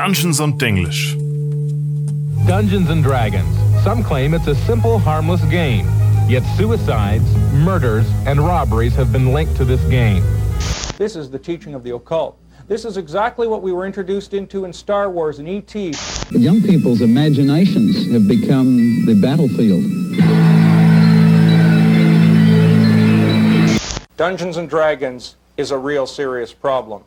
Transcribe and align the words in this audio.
Dungeons 0.00 0.40
und 0.40 0.58
Denglisch. 0.58 1.14
Dungeons 2.46 2.88
and 2.88 3.04
Dragons. 3.04 3.54
Some 3.84 4.02
claim 4.02 4.32
it's 4.32 4.46
a 4.46 4.54
simple, 4.54 4.98
harmless 4.98 5.44
game. 5.50 5.86
Yet 6.26 6.42
suicides, 6.56 7.30
murders, 7.52 8.06
and 8.24 8.40
robberies 8.40 8.94
have 8.94 9.12
been 9.12 9.34
linked 9.34 9.56
to 9.56 9.66
this 9.66 9.82
game. 9.90 10.22
This 10.96 11.16
is 11.16 11.28
the 11.28 11.38
teaching 11.38 11.74
of 11.74 11.84
the 11.84 11.94
occult. 11.94 12.38
This 12.66 12.86
is 12.86 12.96
exactly 12.96 13.46
what 13.46 13.60
we 13.60 13.72
were 13.72 13.84
introduced 13.84 14.32
into 14.32 14.64
in 14.64 14.72
Star 14.72 15.10
Wars 15.10 15.38
and 15.38 15.46
E.T. 15.46 15.92
Young 16.30 16.62
people's 16.62 17.02
imaginations 17.02 18.10
have 18.10 18.26
become 18.26 19.04
the 19.04 19.20
battlefield. 19.20 19.84
Dungeons 24.16 24.56
and 24.56 24.66
Dragons 24.66 25.36
is 25.58 25.72
a 25.72 25.76
real 25.76 26.06
serious 26.06 26.54
problem. 26.54 27.04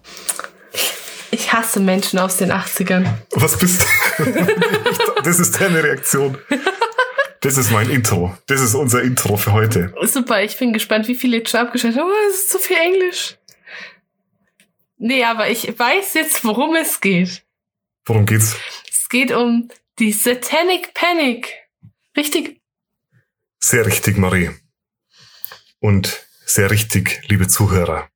Ich 1.54 1.60
hasse 1.60 1.80
Menschen 1.82 2.18
aus 2.18 2.38
den 2.38 2.52
80ern. 2.52 3.08
Was 3.34 3.60
bist 3.60 3.86
du? 4.18 4.26
das 5.24 5.40
ist 5.40 5.62
deine 5.62 5.84
Reaktion. 5.84 6.36
Das 7.42 7.58
ist 7.58 7.70
mein 7.70 7.92
Intro. 7.92 8.36
Das 8.48 8.60
ist 8.60 8.74
unser 8.74 9.04
Intro 9.04 9.38
für 9.38 9.54
heute. 9.54 9.94
Super, 10.02 10.42
ich 10.42 10.58
bin 10.58 10.74
gespannt, 10.74 11.08
wie 11.08 11.14
viele 11.14 11.38
jetzt 11.38 11.52
schon 11.52 11.60
abgeschaltet 11.60 12.02
haben. 12.02 12.10
Oh, 12.10 12.28
es 12.32 12.40
ist 12.40 12.50
zu 12.50 12.58
viel 12.58 12.78
Englisch. 12.78 13.38
Nee, 14.98 15.24
aber 15.24 15.48
ich 15.48 15.78
weiß 15.78 16.16
jetzt, 16.16 16.44
worum 16.44 16.76
es 16.76 17.00
geht. 17.00 17.44
Worum 18.06 18.26
geht's? 18.26 18.56
Es 18.90 19.08
geht 19.08 19.32
um 19.32 19.70
die 20.00 20.12
Satanic 20.12 20.96
Panic. 20.96 21.54
Richtig? 22.18 22.62
Sehr 23.60 23.86
richtig, 23.86 24.18
Marie. 24.18 24.50
Und 25.80 26.26
sehr 26.48 26.72
richtig, 26.72 27.22
liebe 27.28 27.48
Zuhörer. 27.48 28.10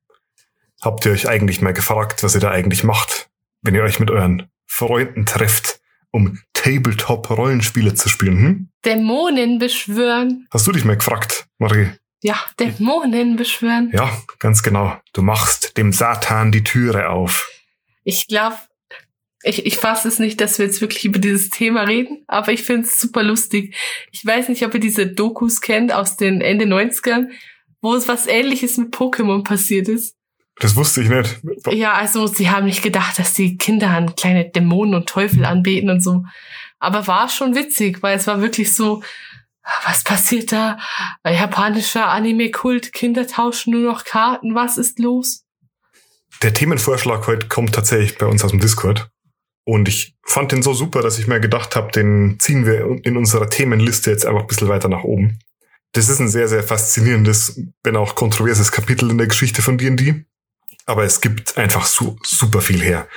Habt 0.80 1.06
ihr 1.06 1.12
euch 1.12 1.28
eigentlich 1.28 1.60
mal 1.60 1.72
gefragt, 1.72 2.22
was 2.22 2.34
ihr 2.34 2.40
da 2.40 2.50
eigentlich 2.50 2.84
macht, 2.84 3.28
wenn 3.62 3.74
ihr 3.74 3.82
euch 3.82 4.00
mit 4.00 4.10
euren 4.10 4.48
Freunden 4.66 5.26
trefft, 5.26 5.80
um 6.10 6.38
Tabletop-Rollenspiele 6.54 7.94
zu 7.94 8.08
spielen? 8.08 8.38
Hm? 8.38 8.68
Dämonen 8.84 9.58
beschwören. 9.58 10.46
Hast 10.50 10.66
du 10.66 10.72
dich 10.72 10.84
mal 10.84 10.96
gefragt, 10.96 11.46
Marie? 11.58 11.88
Ja, 12.22 12.36
Dämonen 12.58 13.36
beschwören. 13.36 13.90
Ja, 13.92 14.10
ganz 14.38 14.62
genau. 14.62 14.96
Du 15.12 15.22
machst 15.22 15.76
dem 15.76 15.92
Satan 15.92 16.50
die 16.50 16.64
Türe 16.64 17.10
auf. 17.10 17.48
Ich 18.02 18.26
glaube, 18.26 18.56
ich, 19.42 19.66
ich 19.66 19.76
fasse 19.76 20.08
es 20.08 20.18
nicht, 20.18 20.40
dass 20.40 20.58
wir 20.58 20.66
jetzt 20.66 20.80
wirklich 20.80 21.04
über 21.04 21.18
dieses 21.18 21.50
Thema 21.50 21.82
reden, 21.82 22.24
aber 22.26 22.52
ich 22.52 22.62
finde 22.62 22.88
es 22.88 23.00
super 23.00 23.22
lustig. 23.22 23.76
Ich 24.10 24.26
weiß 24.26 24.48
nicht, 24.48 24.64
ob 24.64 24.74
ihr 24.74 24.80
diese 24.80 25.06
Dokus 25.06 25.60
kennt 25.60 25.92
aus 25.92 26.16
den 26.16 26.40
Ende 26.40 26.64
90ern, 26.64 27.28
wo 27.80 27.94
es 27.94 28.08
was 28.08 28.26
ähnliches 28.26 28.76
mit 28.78 28.92
Pokémon 28.92 29.44
passiert 29.44 29.88
ist. 29.88 30.16
Das 30.60 30.74
wusste 30.74 31.02
ich 31.02 31.08
nicht. 31.08 31.40
Ja, 31.70 31.92
also 31.94 32.26
sie 32.26 32.50
haben 32.50 32.66
nicht 32.66 32.82
gedacht, 32.82 33.18
dass 33.18 33.32
die 33.34 33.56
Kinder 33.56 33.90
an 33.90 34.16
kleine 34.16 34.48
Dämonen 34.50 34.94
und 34.94 35.08
Teufel 35.08 35.44
anbeten 35.44 35.90
und 35.90 36.02
so. 36.02 36.24
Aber 36.80 37.06
war 37.06 37.28
schon 37.28 37.54
witzig, 37.54 38.02
weil 38.02 38.16
es 38.16 38.26
war 38.26 38.40
wirklich 38.40 38.74
so, 38.74 39.02
was 39.84 40.02
passiert 40.02 40.52
da? 40.52 40.78
Japanischer 41.24 42.08
Anime-Kult, 42.08 42.92
Kinder 42.92 43.26
tauschen 43.26 43.72
nur 43.72 43.92
noch 43.92 44.04
Karten, 44.04 44.54
was 44.54 44.78
ist 44.78 44.98
los? 44.98 45.44
Der 46.42 46.54
Themenvorschlag 46.54 47.26
heute 47.26 47.48
kommt 47.48 47.74
tatsächlich 47.74 48.18
bei 48.18 48.26
uns 48.26 48.44
aus 48.44 48.50
dem 48.50 48.60
Discord. 48.60 49.10
Und 49.64 49.86
ich 49.86 50.16
fand 50.24 50.50
den 50.52 50.62
so 50.62 50.72
super, 50.72 51.02
dass 51.02 51.18
ich 51.18 51.26
mir 51.26 51.40
gedacht 51.40 51.76
habe, 51.76 51.92
den 51.92 52.38
ziehen 52.40 52.64
wir 52.64 53.04
in 53.04 53.16
unserer 53.16 53.50
Themenliste 53.50 54.10
jetzt 54.10 54.24
einfach 54.24 54.40
ein 54.40 54.46
bisschen 54.46 54.68
weiter 54.68 54.88
nach 54.88 55.04
oben. 55.04 55.38
Das 55.92 56.08
ist 56.08 56.20
ein 56.20 56.28
sehr, 56.28 56.48
sehr 56.48 56.62
faszinierendes, 56.62 57.60
wenn 57.82 57.96
auch 57.96 58.14
kontroverses 58.14 58.72
Kapitel 58.72 59.10
in 59.10 59.18
der 59.18 59.26
Geschichte 59.26 59.62
von 59.62 59.76
D&D. 59.76 60.24
Aber 60.88 61.04
es 61.04 61.20
gibt 61.20 61.58
einfach 61.58 61.84
so, 61.84 62.16
super 62.24 62.62
viel 62.62 62.80
her. 62.80 63.08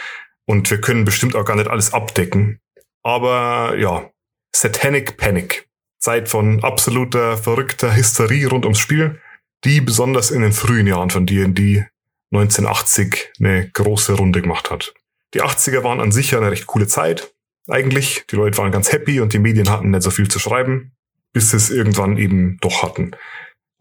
Und 0.45 0.69
wir 0.69 0.81
können 0.81 1.05
bestimmt 1.05 1.37
auch 1.37 1.45
gar 1.45 1.55
nicht 1.55 1.69
alles 1.69 1.93
abdecken. 1.93 2.59
Aber 3.01 3.77
ja, 3.77 4.11
Satanic 4.53 5.15
Panic. 5.15 5.69
Zeit 5.97 6.27
von 6.27 6.63
absoluter, 6.63 7.37
verrückter 7.37 7.95
Hysterie 7.95 8.47
rund 8.47 8.65
ums 8.65 8.79
Spiel, 8.79 9.21
die 9.63 9.79
besonders 9.79 10.31
in 10.31 10.41
den 10.41 10.51
frühen 10.51 10.85
Jahren 10.85 11.11
von 11.11 11.25
D&D 11.25 11.85
1980 12.33 13.33
eine 13.39 13.69
große 13.69 14.13
Runde 14.13 14.41
gemacht 14.41 14.69
hat. 14.69 14.93
Die 15.33 15.41
80er 15.41 15.83
waren 15.83 16.01
an 16.01 16.11
sich 16.11 16.31
ja 16.31 16.39
eine 16.39 16.51
recht 16.51 16.67
coole 16.67 16.87
Zeit. 16.87 17.33
Eigentlich, 17.69 18.25
die 18.29 18.35
Leute 18.35 18.57
waren 18.57 18.71
ganz 18.71 18.91
happy 18.91 19.21
und 19.21 19.31
die 19.31 19.39
Medien 19.39 19.69
hatten 19.69 19.91
nicht 19.91 20.01
so 20.01 20.11
viel 20.11 20.27
zu 20.27 20.39
schreiben, 20.39 20.91
bis 21.31 21.51
sie 21.51 21.57
es 21.57 21.69
irgendwann 21.69 22.17
eben 22.17 22.57
doch 22.59 22.83
hatten. 22.83 23.11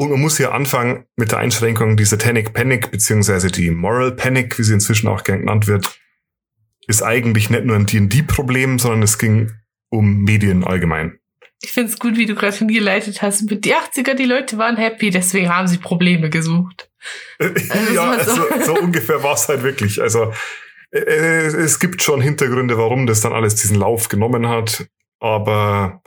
Und 0.01 0.09
man 0.09 0.21
muss 0.23 0.39
hier 0.39 0.55
anfangen 0.55 1.05
mit 1.17 1.31
der 1.31 1.41
Einschränkung, 1.41 1.99
die 1.99 2.07
Satanic 2.07 2.55
Panic, 2.55 2.91
beziehungsweise 2.91 3.49
die 3.49 3.71
Moral 3.71 4.13
Panic, 4.13 4.59
wie 4.59 4.63
sie 4.63 4.73
inzwischen 4.73 5.09
auch 5.09 5.25
gern 5.25 5.41
genannt 5.41 5.67
wird, 5.67 6.01
ist 6.87 7.03
eigentlich 7.03 7.51
nicht 7.51 7.67
nur 7.67 7.77
ein 7.77 7.85
D&D-Problem, 7.85 8.79
sondern 8.79 9.03
es 9.03 9.19
ging 9.19 9.53
um 9.91 10.23
Medien 10.23 10.65
allgemein. 10.65 11.19
Ich 11.61 11.73
finde 11.73 11.93
es 11.93 11.99
gut, 11.99 12.17
wie 12.17 12.25
du 12.25 12.35
gerade 12.35 12.57
hingeleitet 12.57 13.21
hast. 13.21 13.43
Mit 13.51 13.67
die 13.67 13.75
80er, 13.75 14.15
die 14.15 14.25
Leute 14.25 14.57
waren 14.57 14.79
happy, 14.79 15.11
deswegen 15.11 15.51
haben 15.51 15.69
sie 15.69 15.77
Probleme 15.77 16.31
gesucht. 16.31 16.91
Also 17.39 17.95
ja, 17.95 18.13
also, 18.13 18.37
so, 18.37 18.43
so 18.65 18.81
ungefähr 18.81 19.23
war 19.23 19.35
es 19.35 19.49
halt 19.51 19.63
wirklich. 19.63 20.01
Also 20.01 20.33
äh, 20.93 20.99
es 20.99 21.79
gibt 21.79 22.01
schon 22.01 22.23
Hintergründe, 22.23 22.79
warum 22.79 23.07
das 23.07 23.21
dann 23.21 23.35
alles 23.35 23.55
diesen 23.57 23.77
Lauf 23.77 24.09
genommen 24.09 24.49
hat. 24.49 24.87
Aber 25.19 26.01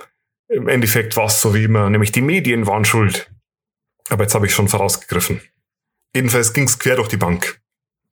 im 0.47 0.67
Endeffekt 0.67 1.15
war 1.15 1.25
es 1.25 1.39
so 1.39 1.53
wie 1.53 1.65
immer, 1.65 1.91
nämlich 1.91 2.11
die 2.11 2.21
Medien 2.21 2.65
waren 2.65 2.85
schuld. 2.85 3.29
Aber 4.09 4.23
jetzt 4.23 4.35
habe 4.35 4.45
ich 4.45 4.53
schon 4.53 4.67
vorausgegriffen. 4.67 5.41
Jedenfalls 6.15 6.53
ging 6.53 6.65
es 6.65 6.79
quer 6.79 6.95
durch 6.95 7.07
die 7.07 7.17
Bank. 7.17 7.61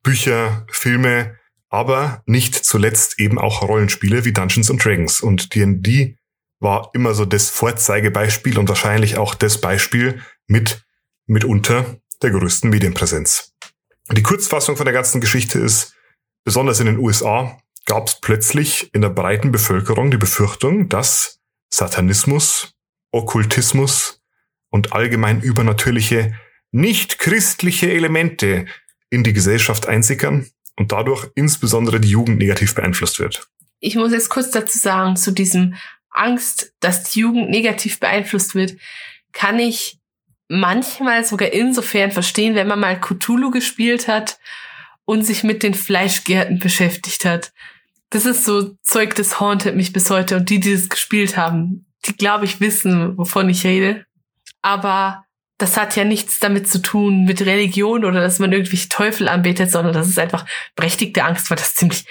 Bücher, 0.02 0.66
Filme, 0.70 1.38
aber 1.68 2.22
nicht 2.26 2.54
zuletzt 2.54 3.18
eben 3.18 3.38
auch 3.38 3.62
Rollenspiele 3.62 4.24
wie 4.24 4.32
Dungeons 4.32 4.70
and 4.70 4.84
Dragons. 4.84 5.20
Und 5.20 5.54
D&D 5.54 6.16
war 6.60 6.90
immer 6.94 7.14
so 7.14 7.24
das 7.24 7.50
Vorzeigebeispiel 7.50 8.58
und 8.58 8.68
wahrscheinlich 8.68 9.16
auch 9.18 9.34
das 9.34 9.60
Beispiel 9.60 10.22
mit 10.46 10.84
mitunter 11.26 11.96
der 12.22 12.30
größten 12.30 12.70
Medienpräsenz. 12.70 13.54
Die 14.10 14.22
Kurzfassung 14.22 14.76
von 14.76 14.84
der 14.84 14.92
ganzen 14.92 15.20
Geschichte 15.20 15.58
ist, 15.58 15.94
besonders 16.44 16.80
in 16.80 16.86
den 16.86 16.98
USA 16.98 17.58
gab 17.86 18.06
es 18.06 18.20
plötzlich 18.20 18.92
in 18.94 19.00
der 19.00 19.08
breiten 19.08 19.50
Bevölkerung 19.50 20.10
die 20.10 20.18
Befürchtung, 20.18 20.88
dass 20.88 21.40
Satanismus, 21.70 22.74
Okkultismus 23.10 24.21
und 24.72 24.92
allgemein 24.92 25.40
übernatürliche, 25.40 26.34
nicht 26.72 27.18
christliche 27.18 27.92
Elemente 27.92 28.66
in 29.10 29.22
die 29.22 29.34
Gesellschaft 29.34 29.86
einsickern 29.86 30.48
und 30.76 30.90
dadurch 30.90 31.30
insbesondere 31.34 32.00
die 32.00 32.08
Jugend 32.08 32.38
negativ 32.38 32.74
beeinflusst 32.74 33.20
wird. 33.20 33.46
Ich 33.78 33.94
muss 33.94 34.12
jetzt 34.12 34.30
kurz 34.30 34.50
dazu 34.50 34.78
sagen, 34.78 35.16
zu 35.16 35.30
diesem 35.30 35.74
Angst, 36.10 36.72
dass 36.80 37.04
die 37.04 37.20
Jugend 37.20 37.50
negativ 37.50 38.00
beeinflusst 38.00 38.54
wird, 38.54 38.76
kann 39.32 39.58
ich 39.58 39.98
manchmal 40.48 41.24
sogar 41.24 41.52
insofern 41.52 42.10
verstehen, 42.10 42.54
wenn 42.54 42.68
man 42.68 42.80
mal 42.80 43.00
Cthulhu 43.00 43.50
gespielt 43.50 44.08
hat 44.08 44.38
und 45.04 45.24
sich 45.24 45.44
mit 45.44 45.62
den 45.62 45.74
Fleischgärten 45.74 46.58
beschäftigt 46.58 47.24
hat. 47.24 47.52
Das 48.10 48.24
ist 48.26 48.44
so 48.44 48.76
Zeug, 48.82 49.14
das 49.14 49.40
hauntet 49.40 49.76
mich 49.76 49.92
bis 49.92 50.08
heute. 50.10 50.36
Und 50.36 50.48
die, 50.48 50.60
die 50.60 50.74
das 50.74 50.88
gespielt 50.88 51.36
haben, 51.36 51.86
die, 52.06 52.16
glaube 52.16 52.44
ich, 52.44 52.60
wissen, 52.60 53.16
wovon 53.16 53.48
ich 53.48 53.64
rede. 53.64 54.06
Aber 54.62 55.24
das 55.58 55.76
hat 55.76 55.94
ja 55.96 56.04
nichts 56.04 56.38
damit 56.38 56.68
zu 56.68 56.80
tun 56.80 57.24
mit 57.24 57.42
Religion 57.42 58.04
oder 58.04 58.20
dass 58.20 58.38
man 58.38 58.52
irgendwie 58.52 58.88
Teufel 58.88 59.28
anbetet, 59.28 59.70
sondern 59.70 59.92
das 59.92 60.08
ist 60.08 60.18
einfach 60.18 60.46
berechtigte 60.74 61.24
Angst, 61.24 61.50
weil 61.50 61.56
das 61.56 61.74
ziemlich 61.74 62.04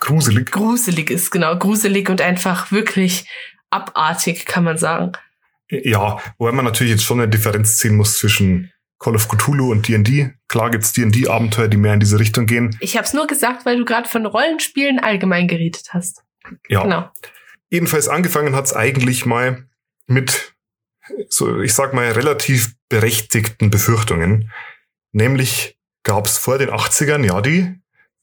gruselig. 0.00 0.50
Gruselig 0.50 1.10
ist, 1.10 1.30
genau. 1.30 1.56
Gruselig 1.56 2.08
und 2.08 2.20
einfach 2.20 2.72
wirklich 2.72 3.28
abartig, 3.70 4.46
kann 4.46 4.64
man 4.64 4.78
sagen. 4.78 5.12
Ja, 5.70 6.18
wobei 6.38 6.52
man 6.52 6.64
natürlich 6.64 6.92
jetzt 6.92 7.04
schon 7.04 7.20
eine 7.20 7.28
Differenz 7.28 7.78
ziehen 7.78 7.96
muss 7.96 8.18
zwischen 8.18 8.70
Call 8.98 9.16
of 9.16 9.28
Cthulhu 9.28 9.70
und 9.70 9.88
D&D. 9.88 10.32
Klar 10.48 10.70
gibt's 10.70 10.92
D&D-Abenteuer, 10.92 11.68
die 11.68 11.76
mehr 11.76 11.94
in 11.94 12.00
diese 12.00 12.18
Richtung 12.18 12.46
gehen. 12.46 12.76
Ich 12.80 12.96
habe 12.96 13.04
es 13.06 13.12
nur 13.12 13.26
gesagt, 13.26 13.66
weil 13.66 13.78
du 13.78 13.84
gerade 13.84 14.08
von 14.08 14.24
Rollenspielen 14.24 14.98
allgemein 14.98 15.48
geredet 15.48 15.88
hast. 15.90 16.22
Ja. 16.68 16.82
Genau. 16.82 17.10
Jedenfalls 17.70 18.08
angefangen 18.08 18.54
hat's 18.54 18.72
eigentlich 18.72 19.26
mal 19.26 19.66
mit, 20.06 20.53
so 21.28 21.60
ich 21.60 21.74
sag 21.74 21.94
mal, 21.94 22.10
relativ 22.12 22.74
berechtigten 22.88 23.70
Befürchtungen. 23.70 24.50
Nämlich 25.12 25.78
gab's 26.02 26.38
vor 26.38 26.58
den 26.58 26.70
80ern, 26.70 27.24
ja, 27.24 27.40
die 27.40 27.74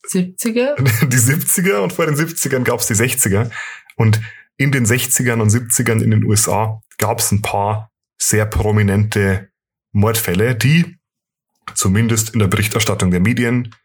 70er? 0.08 0.76
Die 1.08 1.18
70er 1.18 1.78
und 1.78 1.94
vor 1.94 2.06
den 2.06 2.16
70ern 2.16 2.64
gab's 2.64 2.88
die 2.88 2.96
60er. 2.96 3.52
Und 3.96 4.20
in 4.58 4.72
den 4.72 4.86
60ern 4.86 5.42
und 5.42 5.50
70ern 5.50 6.02
in 6.02 6.12
den 6.12 6.24
USA 6.24 6.82
gab's 6.98 7.32
ein 7.32 7.42
paar 7.42 7.92
sehr 8.18 8.46
prominente 8.46 9.50
Mordfälle, 9.92 10.56
die 10.56 10.98
zumindest 11.76 12.32
in 12.32 12.40
der 12.40 12.48
Berichterstattung 12.48 13.12
der 13.12 13.20
Medien 13.20 13.76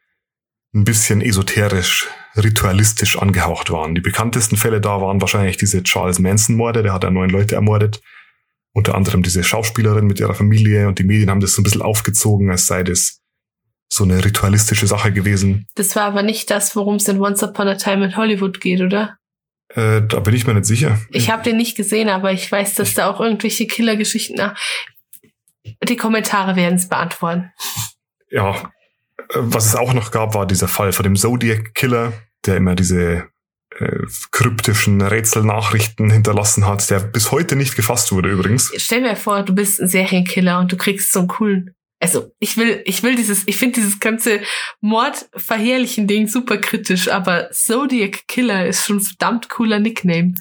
ein 0.74 0.84
bisschen 0.84 1.20
esoterisch, 1.22 2.08
ritualistisch 2.36 3.18
angehaucht 3.18 3.70
waren. 3.70 3.94
Die 3.94 4.00
bekanntesten 4.00 4.56
Fälle 4.56 4.80
da 4.80 5.00
waren 5.00 5.20
wahrscheinlich 5.20 5.56
diese 5.56 5.82
Charles 5.82 6.18
Manson-Morde, 6.18 6.82
der 6.82 6.92
hat 6.92 7.04
ja 7.04 7.10
neun 7.10 7.30
Leute 7.30 7.54
ermordet. 7.54 8.02
Unter 8.76 8.94
anderem 8.94 9.22
diese 9.22 9.42
Schauspielerin 9.42 10.06
mit 10.06 10.20
ihrer 10.20 10.34
Familie 10.34 10.86
und 10.86 10.98
die 10.98 11.04
Medien 11.04 11.30
haben 11.30 11.40
das 11.40 11.54
so 11.54 11.62
ein 11.62 11.64
bisschen 11.64 11.80
aufgezogen, 11.80 12.50
als 12.50 12.66
sei 12.66 12.82
das 12.82 13.22
so 13.90 14.04
eine 14.04 14.22
ritualistische 14.22 14.86
Sache 14.86 15.12
gewesen. 15.12 15.64
Das 15.76 15.96
war 15.96 16.02
aber 16.02 16.22
nicht 16.22 16.50
das, 16.50 16.76
worum 16.76 16.96
es 16.96 17.08
in 17.08 17.18
Once 17.18 17.42
Upon 17.42 17.68
a 17.68 17.76
Time 17.76 18.04
in 18.04 18.16
Hollywood 18.18 18.60
geht, 18.60 18.82
oder? 18.82 19.16
Äh, 19.70 20.02
da 20.02 20.20
bin 20.20 20.34
ich 20.34 20.46
mir 20.46 20.52
nicht 20.52 20.66
sicher. 20.66 21.00
Ich 21.08 21.30
habe 21.30 21.42
den 21.42 21.56
nicht 21.56 21.74
gesehen, 21.74 22.10
aber 22.10 22.32
ich 22.32 22.52
weiß, 22.52 22.74
dass 22.74 22.92
da 22.92 23.10
auch 23.10 23.18
irgendwelche 23.18 23.66
Killergeschichten. 23.66 24.52
Die 25.82 25.96
Kommentare 25.96 26.54
werden 26.54 26.74
es 26.74 26.86
beantworten. 26.86 27.50
Ja, 28.30 28.56
äh, 29.30 29.36
was 29.36 29.64
es 29.64 29.74
auch 29.74 29.94
noch 29.94 30.10
gab, 30.10 30.34
war 30.34 30.46
dieser 30.46 30.68
Fall 30.68 30.92
von 30.92 31.04
dem 31.04 31.16
Zodiac 31.16 31.74
Killer, 31.74 32.12
der 32.44 32.58
immer 32.58 32.74
diese 32.74 33.24
kryptischen 34.30 35.00
Rätselnachrichten 35.00 36.10
hinterlassen 36.10 36.66
hat, 36.66 36.88
der 36.90 37.00
bis 37.00 37.30
heute 37.30 37.56
nicht 37.56 37.76
gefasst 37.76 38.12
wurde 38.12 38.30
übrigens. 38.30 38.72
Stell 38.76 39.02
mir 39.02 39.16
vor, 39.16 39.42
du 39.42 39.54
bist 39.54 39.80
ein 39.80 39.88
Serienkiller 39.88 40.58
und 40.60 40.72
du 40.72 40.76
kriegst 40.76 41.12
so 41.12 41.20
einen 41.20 41.28
coolen. 41.28 41.74
Also 42.00 42.30
ich 42.38 42.56
will, 42.58 42.82
ich 42.84 43.02
will 43.02 43.14
dieses, 43.16 43.44
ich 43.46 43.56
finde 43.56 43.76
dieses 43.80 44.00
ganze 44.00 44.40
Mordverherrlichen 44.82 46.06
Ding 46.06 46.28
super 46.28 46.58
kritisch, 46.58 47.08
aber 47.08 47.50
Zodiac 47.52 48.26
Killer 48.28 48.66
ist 48.66 48.84
schon 48.84 48.98
ein 48.98 49.00
verdammt 49.00 49.48
cooler 49.48 49.78
Nickname. 49.78 50.34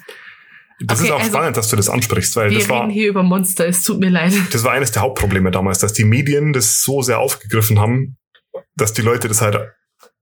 Das 0.81 0.99
Okay, 0.99 1.07
ist 1.07 1.13
auch 1.13 1.19
also, 1.19 1.31
spannend, 1.31 1.55
dass 1.55 1.69
du 1.69 1.77
das 1.77 1.88
ansprichst, 1.88 2.35
weil 2.35 2.51
Wir 2.51 2.59
das 2.59 2.67
war, 2.67 2.81
reden 2.81 2.91
hier 2.91 3.07
über 3.07 3.23
Monster, 3.23 3.65
es 3.65 3.83
tut 3.83 3.99
mir 3.99 4.09
leid. 4.09 4.33
das 4.51 4.63
war 4.65 4.73
eines 4.73 4.91
der 4.91 5.01
Hauptprobleme 5.03 5.49
damals, 5.49 5.79
dass 5.79 5.93
die 5.93 6.03
Medien 6.03 6.51
das 6.51 6.81
so 6.83 7.01
sehr 7.01 7.19
aufgegriffen 7.19 7.79
haben, 7.79 8.17
dass 8.75 8.91
die 8.91 9.01
Leute 9.01 9.29
das 9.29 9.41
halt 9.41 9.57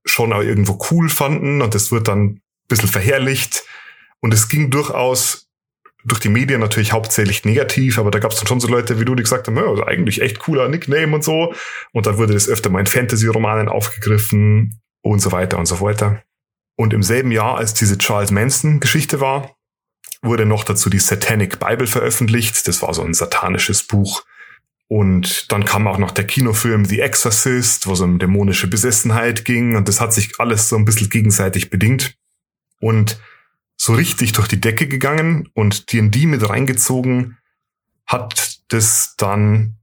schon 0.06 0.32
auch 0.32 0.42
irgendwo 0.42 0.78
cool 0.92 1.10
fanden 1.10 1.64
und 1.64 1.74
das 1.74 1.92
wird 1.92 2.08
dann 2.08 2.42
bisschen 2.68 2.90
verherrlicht. 2.90 3.64
Und 4.20 4.34
es 4.34 4.48
ging 4.48 4.70
durchaus 4.70 5.50
durch 6.06 6.20
die 6.20 6.30
Medien 6.30 6.60
natürlich 6.60 6.92
hauptsächlich 6.92 7.46
negativ, 7.46 7.98
aber 7.98 8.12
da 8.12 8.20
gab 8.20 8.32
es 8.32 8.38
dann 8.38 8.48
schon 8.48 8.60
so 8.60 8.68
Leute 8.68 9.00
wie 9.00 9.06
du, 9.06 9.16
die 9.16 9.24
gesagt 9.24 9.48
haben, 9.48 9.56
ja, 9.56 9.64
also 9.64 9.86
eigentlich 9.86 10.22
echt 10.22 10.40
cooler 10.40 10.68
Nickname 10.68 11.16
und 11.16 11.24
so. 11.24 11.54
Und 11.94 12.06
dann 12.06 12.18
wurde 12.18 12.34
das 12.34 12.50
öfter 12.50 12.70
mal 12.70 12.82
in 12.82 12.88
Fantasy-Romanen 12.88 13.70
aufgegriffen 13.70 14.82
und 15.02 15.20
so 15.20 15.32
weiter 15.32 15.58
und 15.58 15.66
so 15.66 15.80
weiter. 15.80 16.22
Und 16.76 16.94
im 16.94 17.04
selben 17.04 17.32
Jahr, 17.32 17.58
als 17.58 17.74
diese 17.74 17.98
Charles 17.98 18.32
Manson-Geschichte 18.32 19.20
war, 19.20 19.56
wurde 20.22 20.46
noch 20.46 20.64
dazu 20.64 20.90
die 20.90 21.00
Satanic 21.00 21.60
Bible 21.60 21.88
veröffentlicht. 21.88 22.68
Das 22.68 22.82
war 22.82 22.94
so 22.94 23.04
ein 23.04 23.14
satanisches 23.14 23.84
Buch. 23.84 24.24
Und 24.88 25.52
dann 25.52 25.66
kam 25.66 25.88
auch 25.88 25.98
noch 25.98 26.12
der 26.12 26.26
Kinofilm 26.26 26.86
The 26.86 27.00
Exorcist, 27.02 27.88
wo 27.88 27.94
es 27.94 28.02
um 28.02 28.20
dämonische 28.20 28.68
Besessenheit 28.68 29.46
ging. 29.46 29.76
Und 29.76 29.88
das 29.88 30.02
hat 30.02 30.14
sich 30.14 30.40
alles 30.40 30.70
so 30.70 30.76
ein 30.76 30.86
bisschen 30.86 31.10
gegenseitig 31.10 31.70
bedingt. 31.70 32.16
Und 32.84 33.18
so 33.78 33.94
richtig 33.94 34.34
durch 34.34 34.50
die 34.50 34.60
Decke 34.60 34.88
gegangen 34.88 35.50
und 35.54 35.94
D&D 35.94 36.26
mit 36.26 36.50
reingezogen 36.50 37.38
hat 38.06 38.60
das 38.68 39.16
dann 39.18 39.78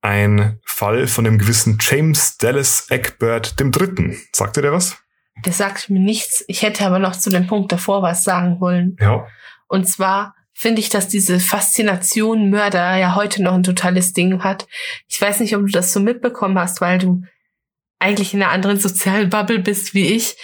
ein 0.00 0.58
Fall 0.64 1.06
von 1.08 1.24
dem 1.24 1.36
gewissen 1.36 1.76
James 1.78 2.38
Dallas 2.38 2.86
Egbert 2.88 3.60
dem 3.60 3.70
Dritten. 3.70 4.18
Sagte 4.32 4.62
der 4.62 4.72
was? 4.72 4.96
Das 5.42 5.58
sagt 5.58 5.90
mir 5.90 6.00
nichts. 6.00 6.42
Ich 6.48 6.62
hätte 6.62 6.86
aber 6.86 6.98
noch 6.98 7.16
zu 7.16 7.28
dem 7.28 7.46
Punkt 7.46 7.70
davor 7.70 8.00
was 8.00 8.24
sagen 8.24 8.60
wollen. 8.60 8.96
Ja. 8.98 9.26
Und 9.68 9.86
zwar 9.86 10.34
finde 10.54 10.80
ich, 10.80 10.88
dass 10.88 11.08
diese 11.08 11.38
Faszination 11.38 12.48
Mörder 12.48 12.96
ja 12.96 13.14
heute 13.14 13.42
noch 13.42 13.52
ein 13.52 13.62
totales 13.62 14.14
Ding 14.14 14.42
hat. 14.42 14.66
Ich 15.06 15.20
weiß 15.20 15.40
nicht, 15.40 15.54
ob 15.54 15.66
du 15.66 15.72
das 15.72 15.92
so 15.92 16.00
mitbekommen 16.00 16.58
hast, 16.58 16.80
weil 16.80 16.98
du 16.98 17.24
eigentlich 17.98 18.32
in 18.32 18.42
einer 18.42 18.52
anderen 18.52 18.78
sozialen 18.78 19.28
Bubble 19.28 19.58
bist 19.58 19.92
wie 19.92 20.14
ich. 20.14 20.36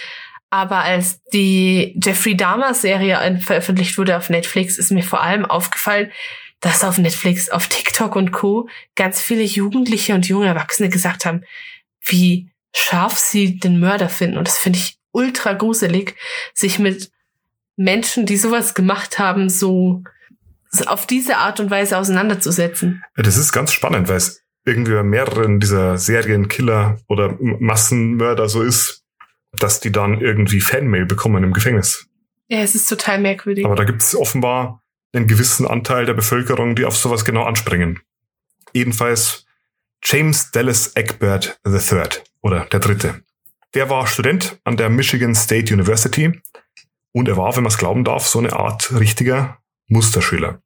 Aber 0.49 0.77
als 0.79 1.21
die 1.31 1.95
Jeffrey 2.03 2.35
Dahmer 2.35 2.73
Serie 2.73 3.39
veröffentlicht 3.41 3.97
wurde 3.97 4.17
auf 4.17 4.29
Netflix, 4.29 4.77
ist 4.77 4.91
mir 4.91 5.03
vor 5.03 5.21
allem 5.21 5.45
aufgefallen, 5.45 6.11
dass 6.59 6.83
auf 6.83 6.97
Netflix, 6.97 7.49
auf 7.49 7.67
TikTok 7.67 8.15
und 8.15 8.31
Co. 8.31 8.67
ganz 8.95 9.21
viele 9.21 9.43
Jugendliche 9.43 10.13
und 10.13 10.27
junge 10.27 10.47
Erwachsene 10.47 10.89
gesagt 10.89 11.25
haben, 11.25 11.43
wie 12.01 12.49
scharf 12.73 13.17
sie 13.17 13.59
den 13.59 13.79
Mörder 13.79 14.09
finden. 14.09 14.37
Und 14.37 14.47
das 14.47 14.57
finde 14.57 14.79
ich 14.79 14.97
ultra 15.11 15.53
gruselig, 15.53 16.15
sich 16.53 16.79
mit 16.79 17.11
Menschen, 17.75 18.25
die 18.25 18.37
sowas 18.37 18.73
gemacht 18.73 19.19
haben, 19.19 19.49
so 19.49 20.03
auf 20.85 21.07
diese 21.07 21.37
Art 21.37 21.59
und 21.59 21.71
Weise 21.71 21.97
auseinanderzusetzen. 21.97 23.03
Das 23.15 23.37
ist 23.37 23.53
ganz 23.53 23.71
spannend, 23.71 24.07
weil 24.07 24.17
es 24.17 24.43
irgendwie 24.65 24.93
bei 24.93 25.03
mehreren 25.03 25.59
dieser 25.59 25.97
Serienkiller 25.97 26.99
oder 27.07 27.37
Massenmörder 27.39 28.49
so 28.49 28.61
ist, 28.61 28.98
dass 29.51 29.79
die 29.79 29.91
dann 29.91 30.21
irgendwie 30.21 30.61
Fanmail 30.61 31.05
bekommen 31.05 31.43
im 31.43 31.53
Gefängnis. 31.53 32.07
Ja, 32.47 32.59
es 32.59 32.75
ist 32.75 32.87
total 32.87 33.19
merkwürdig. 33.19 33.65
Aber 33.65 33.75
da 33.75 33.83
gibt 33.83 34.01
es 34.01 34.15
offenbar 34.15 34.81
einen 35.13 35.27
gewissen 35.27 35.67
Anteil 35.67 36.05
der 36.05 36.13
Bevölkerung, 36.13 36.75
die 36.75 36.85
auf 36.85 36.95
sowas 36.95 37.25
genau 37.25 37.43
anspringen. 37.43 37.99
Jedenfalls 38.73 39.45
James 40.03 40.51
Dallas 40.51 40.95
Egbert 40.95 41.59
III 41.65 42.21
oder 42.41 42.65
der 42.65 42.79
Dritte. 42.79 43.23
Der 43.73 43.89
war 43.89 44.07
Student 44.07 44.59
an 44.63 44.77
der 44.77 44.89
Michigan 44.89 45.35
State 45.35 45.73
University 45.73 46.41
und 47.11 47.27
er 47.27 47.37
war, 47.37 47.55
wenn 47.55 47.63
man 47.63 47.71
es 47.71 47.77
glauben 47.77 48.03
darf, 48.03 48.27
so 48.27 48.39
eine 48.39 48.53
Art 48.53 48.93
richtiger 48.99 49.59
Musterschüler. 49.87 50.61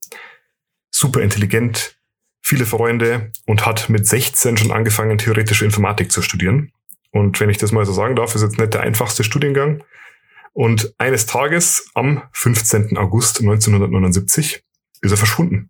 Super 0.91 1.21
intelligent, 1.21 1.97
viele 2.41 2.65
Freunde 2.65 3.31
und 3.45 3.65
hat 3.65 3.89
mit 3.89 4.07
16 4.07 4.57
schon 4.57 4.71
angefangen, 4.71 5.17
theoretische 5.17 5.65
Informatik 5.65 6.11
zu 6.11 6.21
studieren. 6.21 6.72
Und 7.13 7.39
wenn 7.39 7.49
ich 7.49 7.59
das 7.59 7.71
mal 7.71 7.85
so 7.85 7.93
sagen 7.93 8.15
darf, 8.15 8.33
ist 8.33 8.41
jetzt 8.41 8.57
nicht 8.57 8.73
der 8.73 8.81
einfachste 8.81 9.23
Studiengang. 9.23 9.83
Und 10.51 10.93
eines 10.97 11.27
Tages, 11.27 11.89
am 11.93 12.23
15. 12.33 12.97
August 12.97 13.39
1979, 13.39 14.63
ist 15.01 15.11
er 15.11 15.17
verschwunden. 15.17 15.69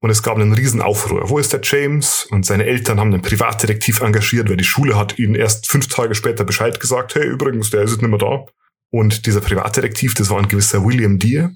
Und 0.00 0.10
es 0.10 0.22
gab 0.22 0.36
einen 0.36 0.54
riesen 0.54 0.80
Aufruhr. 0.80 1.28
Wo 1.28 1.38
ist 1.38 1.52
der 1.52 1.60
James? 1.62 2.26
Und 2.30 2.46
seine 2.46 2.64
Eltern 2.64 2.98
haben 2.98 3.12
einen 3.12 3.22
Privatdetektiv 3.22 4.00
engagiert, 4.00 4.48
weil 4.48 4.56
die 4.56 4.64
Schule 4.64 4.96
hat 4.96 5.18
ihnen 5.18 5.34
erst 5.34 5.70
fünf 5.70 5.88
Tage 5.88 6.14
später 6.14 6.44
Bescheid 6.44 6.80
gesagt, 6.80 7.14
hey, 7.14 7.26
übrigens, 7.26 7.70
der 7.70 7.82
ist 7.82 7.92
jetzt 7.92 8.02
nicht 8.02 8.10
mehr 8.10 8.18
da. 8.18 8.46
Und 8.90 9.26
dieser 9.26 9.42
Privatdetektiv, 9.42 10.14
das 10.14 10.30
war 10.30 10.38
ein 10.38 10.48
gewisser 10.48 10.84
William 10.84 11.18
Deere. 11.18 11.54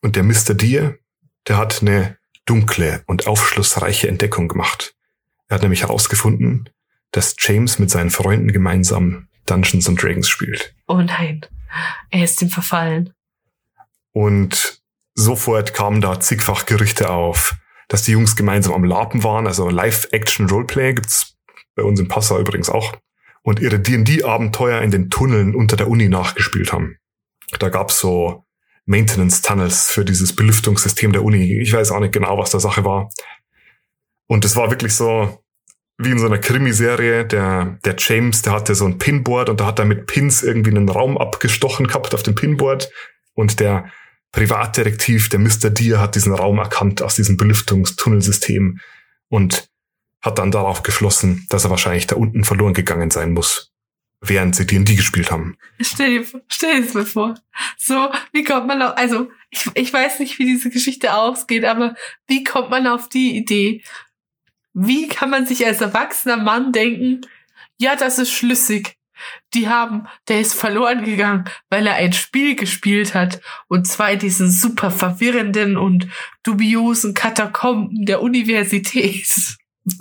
Und 0.00 0.14
der 0.14 0.22
Mr. 0.22 0.54
Deere, 0.54 0.98
der 1.48 1.56
hat 1.56 1.82
eine 1.82 2.18
dunkle 2.46 3.02
und 3.06 3.26
aufschlussreiche 3.26 4.06
Entdeckung 4.08 4.46
gemacht. 4.46 4.94
Er 5.48 5.56
hat 5.56 5.62
nämlich 5.62 5.82
herausgefunden, 5.82 6.68
dass 7.12 7.36
James 7.38 7.78
mit 7.78 7.90
seinen 7.90 8.10
Freunden 8.10 8.52
gemeinsam 8.52 9.28
Dungeons 9.46 9.88
and 9.88 10.02
Dragons 10.02 10.28
spielt. 10.28 10.74
oh 10.86 11.00
nein, 11.00 11.40
er 12.10 12.24
ist 12.24 12.40
dem 12.40 12.50
verfallen. 12.50 13.14
Und 14.12 14.80
sofort 15.14 15.74
kamen 15.74 16.00
da 16.00 16.20
zigfach 16.20 16.66
Gerüchte 16.66 17.10
auf, 17.10 17.56
dass 17.88 18.02
die 18.02 18.12
Jungs 18.12 18.36
gemeinsam 18.36 18.74
am 18.74 18.84
Lapen 18.84 19.22
waren. 19.24 19.46
Also 19.46 19.68
Live-Action-Roleplay 19.68 20.94
gibt's 20.94 21.36
bei 21.74 21.82
uns 21.82 22.00
in 22.00 22.08
Passau 22.08 22.38
übrigens 22.38 22.68
auch. 22.68 22.94
Und 23.42 23.60
ihre 23.60 23.80
D&D-Abenteuer 23.80 24.82
in 24.82 24.90
den 24.90 25.10
Tunneln 25.10 25.54
unter 25.54 25.76
der 25.76 25.88
Uni 25.88 26.08
nachgespielt 26.08 26.72
haben. 26.72 26.98
Da 27.58 27.68
gab's 27.68 28.00
so 28.00 28.44
Maintenance-Tunnels 28.86 29.90
für 29.90 30.04
dieses 30.04 30.34
Belüftungssystem 30.34 31.12
der 31.12 31.22
Uni. 31.24 31.60
Ich 31.60 31.72
weiß 31.72 31.92
auch 31.92 32.00
nicht 32.00 32.12
genau, 32.12 32.36
was 32.38 32.50
der 32.50 32.60
Sache 32.60 32.84
war. 32.84 33.10
Und 34.26 34.44
es 34.44 34.56
war 34.56 34.70
wirklich 34.70 34.94
so 34.94 35.42
wie 35.98 36.12
in 36.12 36.18
so 36.18 36.26
einer 36.26 36.38
Krimiserie. 36.38 37.26
Der, 37.26 37.78
der 37.84 37.96
James, 37.98 38.42
der 38.42 38.52
hatte 38.52 38.74
so 38.74 38.86
ein 38.86 38.98
Pinboard 38.98 39.48
und 39.48 39.60
da 39.60 39.66
hat 39.66 39.78
er 39.78 39.84
mit 39.84 40.06
Pins 40.06 40.42
irgendwie 40.42 40.70
einen 40.70 40.88
Raum 40.88 41.18
abgestochen 41.18 41.88
gehabt 41.88 42.14
auf 42.14 42.22
dem 42.22 42.34
Pinboard. 42.34 42.90
Und 43.34 43.60
der 43.60 43.90
Privatdetektiv, 44.32 45.28
der 45.28 45.40
Mr. 45.40 45.70
Deer, 45.70 46.00
hat 46.00 46.14
diesen 46.14 46.32
Raum 46.32 46.58
erkannt 46.58 47.02
aus 47.02 47.16
diesem 47.16 47.36
Belüftungstunnelsystem 47.36 48.78
und 49.28 49.68
hat 50.22 50.38
dann 50.38 50.50
darauf 50.50 50.82
geschlossen, 50.82 51.46
dass 51.48 51.64
er 51.64 51.70
wahrscheinlich 51.70 52.06
da 52.06 52.16
unten 52.16 52.44
verloren 52.44 52.74
gegangen 52.74 53.10
sein 53.10 53.32
muss, 53.32 53.72
während 54.20 54.54
sie 54.56 54.66
D&D 54.66 54.94
gespielt 54.94 55.30
haben. 55.30 55.56
Stell 55.80 56.18
dir, 56.18 56.26
stell 56.48 56.76
dir 56.76 56.82
das 56.84 56.94
mal 56.94 57.06
vor. 57.06 57.34
So, 57.76 58.10
wie 58.32 58.44
kommt 58.44 58.66
man 58.66 58.82
auf, 58.82 58.96
also, 58.96 59.30
ich, 59.50 59.70
ich 59.74 59.92
weiß 59.92 60.18
nicht, 60.20 60.38
wie 60.38 60.44
diese 60.44 60.70
Geschichte 60.70 61.14
ausgeht, 61.14 61.64
aber 61.64 61.94
wie 62.26 62.44
kommt 62.44 62.70
man 62.70 62.86
auf 62.86 63.08
die 63.08 63.36
Idee? 63.36 63.82
Wie 64.74 65.08
kann 65.08 65.30
man 65.30 65.46
sich 65.46 65.66
als 65.66 65.80
erwachsener 65.80 66.36
Mann 66.36 66.72
denken, 66.72 67.22
ja, 67.78 67.96
das 67.96 68.18
ist 68.18 68.32
schlüssig. 68.32 68.96
Die 69.54 69.68
haben, 69.68 70.06
der 70.28 70.40
ist 70.40 70.54
verloren 70.54 71.04
gegangen, 71.04 71.44
weil 71.70 71.86
er 71.86 71.94
ein 71.94 72.12
Spiel 72.12 72.54
gespielt 72.54 73.14
hat. 73.14 73.40
Und 73.66 73.86
zwar 73.86 74.14
diesen 74.16 74.50
super 74.50 74.90
verwirrenden 74.90 75.76
und 75.76 76.06
dubiosen 76.44 77.14
Katakomben 77.14 78.06
der 78.06 78.22
Universität. 78.22 79.56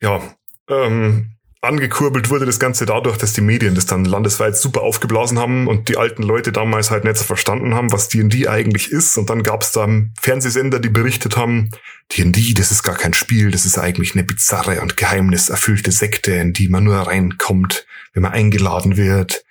Ja, 0.00 0.22
ähm, 0.68 1.37
angekurbelt 1.60 2.30
wurde 2.30 2.46
das 2.46 2.60
Ganze 2.60 2.86
dadurch, 2.86 3.16
dass 3.16 3.32
die 3.32 3.40
Medien 3.40 3.74
das 3.74 3.86
dann 3.86 4.04
landesweit 4.04 4.56
super 4.56 4.82
aufgeblasen 4.82 5.38
haben 5.38 5.66
und 5.66 5.88
die 5.88 5.96
alten 5.96 6.22
Leute 6.22 6.52
damals 6.52 6.90
halt 6.90 7.04
nicht 7.04 7.16
so 7.16 7.24
verstanden 7.24 7.74
haben, 7.74 7.90
was 7.90 8.08
D&D 8.08 8.46
eigentlich 8.46 8.92
ist. 8.92 9.18
Und 9.18 9.28
dann 9.28 9.42
gab 9.42 9.62
es 9.62 9.72
da 9.72 9.88
Fernsehsender, 10.20 10.78
die 10.78 10.88
berichtet 10.88 11.36
haben, 11.36 11.70
D&D, 12.16 12.54
das 12.54 12.70
ist 12.70 12.84
gar 12.84 12.96
kein 12.96 13.12
Spiel, 13.12 13.50
das 13.50 13.64
ist 13.64 13.78
eigentlich 13.78 14.14
eine 14.14 14.24
bizarre 14.24 14.80
und 14.80 14.96
geheimniserfüllte 14.96 15.90
Sekte, 15.90 16.32
in 16.32 16.52
die 16.52 16.68
man 16.68 16.84
nur 16.84 16.96
reinkommt, 16.96 17.86
wenn 18.12 18.22
man 18.22 18.32
eingeladen 18.32 18.96
wird. 18.96 19.44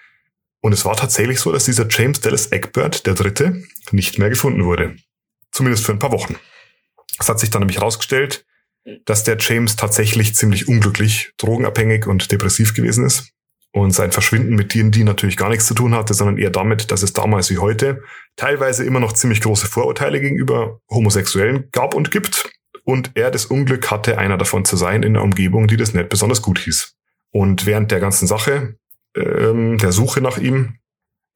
Und 0.61 0.73
es 0.73 0.85
war 0.85 0.95
tatsächlich 0.95 1.39
so, 1.39 1.51
dass 1.51 1.65
dieser 1.65 1.87
James 1.89 2.21
Dallas 2.21 2.51
Egbert, 2.51 3.05
der 3.05 3.13
Dritte, 3.15 3.63
nicht 3.91 4.17
mehr 4.17 4.29
gefunden 4.29 4.63
wurde. 4.63 4.95
Zumindest 5.51 5.85
für 5.85 5.91
ein 5.91 5.99
paar 5.99 6.11
Wochen. 6.11 6.35
Es 7.19 7.29
hat 7.29 7.39
sich 7.39 7.49
dann 7.49 7.61
nämlich 7.61 7.77
herausgestellt, 7.77 8.45
dass 9.05 9.23
der 9.23 9.37
James 9.39 9.75
tatsächlich 9.75 10.35
ziemlich 10.35 10.67
unglücklich, 10.67 11.33
drogenabhängig 11.37 12.07
und 12.07 12.31
depressiv 12.31 12.73
gewesen 12.73 13.05
ist. 13.05 13.31
Und 13.73 13.91
sein 13.91 14.11
Verschwinden 14.11 14.55
mit 14.55 14.73
D&D 14.73 15.03
natürlich 15.03 15.37
gar 15.37 15.49
nichts 15.49 15.67
zu 15.67 15.73
tun 15.73 15.93
hatte, 15.93 16.13
sondern 16.13 16.37
eher 16.37 16.49
damit, 16.49 16.91
dass 16.91 17.03
es 17.03 17.13
damals 17.13 17.49
wie 17.51 17.57
heute 17.57 18.01
teilweise 18.35 18.85
immer 18.85 18.99
noch 18.99 19.13
ziemlich 19.13 19.41
große 19.41 19.67
Vorurteile 19.67 20.19
gegenüber 20.19 20.79
Homosexuellen 20.89 21.69
gab 21.71 21.93
und 21.93 22.09
gibt. 22.09 22.49
Und 22.83 23.11
er 23.15 23.29
das 23.29 23.45
Unglück 23.45 23.91
hatte, 23.91 24.17
einer 24.17 24.37
davon 24.37 24.63
zu 24.63 24.77
sein 24.77 25.03
in 25.03 25.15
einer 25.15 25.23
Umgebung, 25.23 25.67
die 25.67 25.77
das 25.77 25.93
nicht 25.93 26.09
besonders 26.09 26.41
gut 26.41 26.59
hieß. 26.59 26.95
Und 27.31 27.65
während 27.65 27.91
der 27.91 27.99
ganzen 27.99 28.25
Sache, 28.25 28.77
ähm, 29.15 29.77
der 29.77 29.91
Suche 29.91 30.21
nach 30.21 30.37
ihm, 30.37 30.79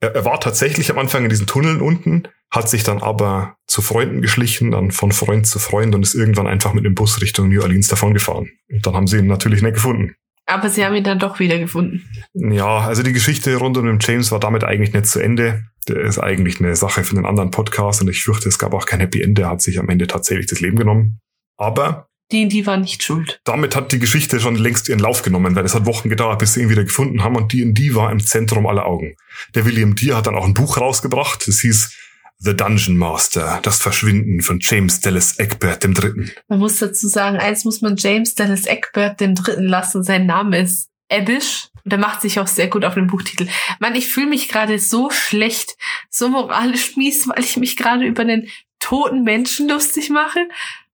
er, 0.02 0.14
er 0.16 0.24
war 0.24 0.40
tatsächlich 0.40 0.90
am 0.90 0.98
Anfang 0.98 1.22
in 1.22 1.30
diesen 1.30 1.46
Tunneln 1.46 1.80
unten, 1.80 2.24
hat 2.50 2.68
sich 2.68 2.82
dann 2.82 3.00
aber 3.00 3.56
zu 3.66 3.80
Freunden 3.80 4.20
geschlichen, 4.20 4.72
dann 4.72 4.90
von 4.90 5.12
Freund 5.12 5.46
zu 5.46 5.58
Freund 5.58 5.94
und 5.94 6.02
ist 6.02 6.14
irgendwann 6.14 6.48
einfach 6.48 6.74
mit 6.74 6.84
dem 6.84 6.94
Bus 6.94 7.22
Richtung 7.22 7.48
New 7.48 7.62
Orleans 7.62 7.88
davon 7.88 8.12
gefahren. 8.12 8.50
Und 8.68 8.84
dann 8.84 8.94
haben 8.94 9.06
sie 9.06 9.18
ihn 9.18 9.28
natürlich 9.28 9.62
nicht 9.62 9.74
gefunden. 9.74 10.14
Aber 10.44 10.68
sie 10.68 10.84
haben 10.84 10.96
ihn 10.96 11.04
dann 11.04 11.20
doch 11.20 11.38
wieder 11.38 11.58
gefunden. 11.58 12.04
Ja, 12.34 12.80
also 12.80 13.04
die 13.04 13.12
Geschichte 13.12 13.54
rund 13.56 13.78
um 13.78 13.86
den 13.86 13.98
James 14.00 14.32
war 14.32 14.40
damit 14.40 14.64
eigentlich 14.64 14.92
nicht 14.92 15.06
zu 15.06 15.20
Ende. 15.20 15.62
Der 15.88 16.00
ist 16.00 16.18
eigentlich 16.18 16.60
eine 16.60 16.74
Sache 16.74 17.04
für 17.04 17.16
einen 17.16 17.26
anderen 17.26 17.52
Podcast 17.52 18.02
und 18.02 18.08
ich 18.08 18.22
fürchte, 18.22 18.48
es 18.48 18.58
gab 18.58 18.74
auch 18.74 18.86
kein 18.86 19.00
Happy 19.00 19.22
End. 19.22 19.38
Der 19.38 19.48
hat 19.48 19.62
sich 19.62 19.78
am 19.78 19.88
Ende 19.88 20.08
tatsächlich 20.08 20.46
das 20.46 20.60
Leben 20.60 20.76
genommen. 20.76 21.20
Aber 21.56 22.08
Die, 22.32 22.48
die 22.48 22.66
war 22.66 22.78
nicht 22.78 23.02
schuld. 23.02 23.40
damit 23.44 23.76
hat 23.76 23.92
die 23.92 23.98
Geschichte 23.98 24.40
schon 24.40 24.56
längst 24.56 24.88
ihren 24.88 24.98
Lauf 24.98 25.22
genommen, 25.22 25.54
weil 25.54 25.64
es 25.64 25.74
hat 25.74 25.86
Wochen 25.86 26.08
gedauert, 26.08 26.38
bis 26.38 26.54
sie 26.54 26.62
ihn 26.62 26.70
wieder 26.70 26.84
gefunden 26.84 27.22
haben 27.22 27.36
und 27.36 27.52
D&D 27.52 27.94
war 27.94 28.10
im 28.10 28.20
Zentrum 28.20 28.66
aller 28.66 28.86
Augen. 28.86 29.16
Der 29.54 29.66
William 29.66 29.94
Deere 29.94 30.16
hat 30.16 30.26
dann 30.26 30.34
auch 30.34 30.46
ein 30.46 30.54
Buch 30.54 30.78
rausgebracht, 30.78 31.46
das 31.46 31.60
hieß 31.60 31.94
The 32.38 32.56
Dungeon 32.56 32.96
Master, 32.96 33.60
das 33.62 33.78
Verschwinden 33.78 34.40
von 34.40 34.58
James 34.60 35.00
Dallas 35.00 35.38
Egbert 35.38 35.84
III. 35.84 36.32
Man 36.48 36.58
muss 36.58 36.78
dazu 36.78 37.06
sagen, 37.06 37.36
eins 37.36 37.64
muss 37.64 37.82
man 37.82 37.96
James 37.96 38.34
Dallas 38.34 38.66
Egbert 38.66 39.20
den 39.20 39.36
Dritten 39.36 39.68
lassen. 39.68 40.02
Sein 40.02 40.26
Name 40.26 40.58
ist 40.58 40.88
Ebbish. 41.08 41.68
Und 41.84 41.92
er 41.92 41.98
macht 41.98 42.20
sich 42.20 42.40
auch 42.40 42.48
sehr 42.48 42.68
gut 42.68 42.84
auf 42.84 42.94
den 42.94 43.06
Buchtitel. 43.06 43.46
Mann, 43.78 43.94
ich 43.94 44.08
fühle 44.08 44.28
mich 44.28 44.48
gerade 44.48 44.78
so 44.78 45.10
schlecht, 45.10 45.76
so 46.10 46.28
moralisch 46.28 46.96
mies, 46.96 47.28
weil 47.28 47.44
ich 47.44 47.56
mich 47.56 47.76
gerade 47.76 48.04
über 48.06 48.24
den 48.24 48.48
toten 48.80 49.22
Menschen 49.22 49.68
lustig 49.68 50.10
mache. 50.10 50.40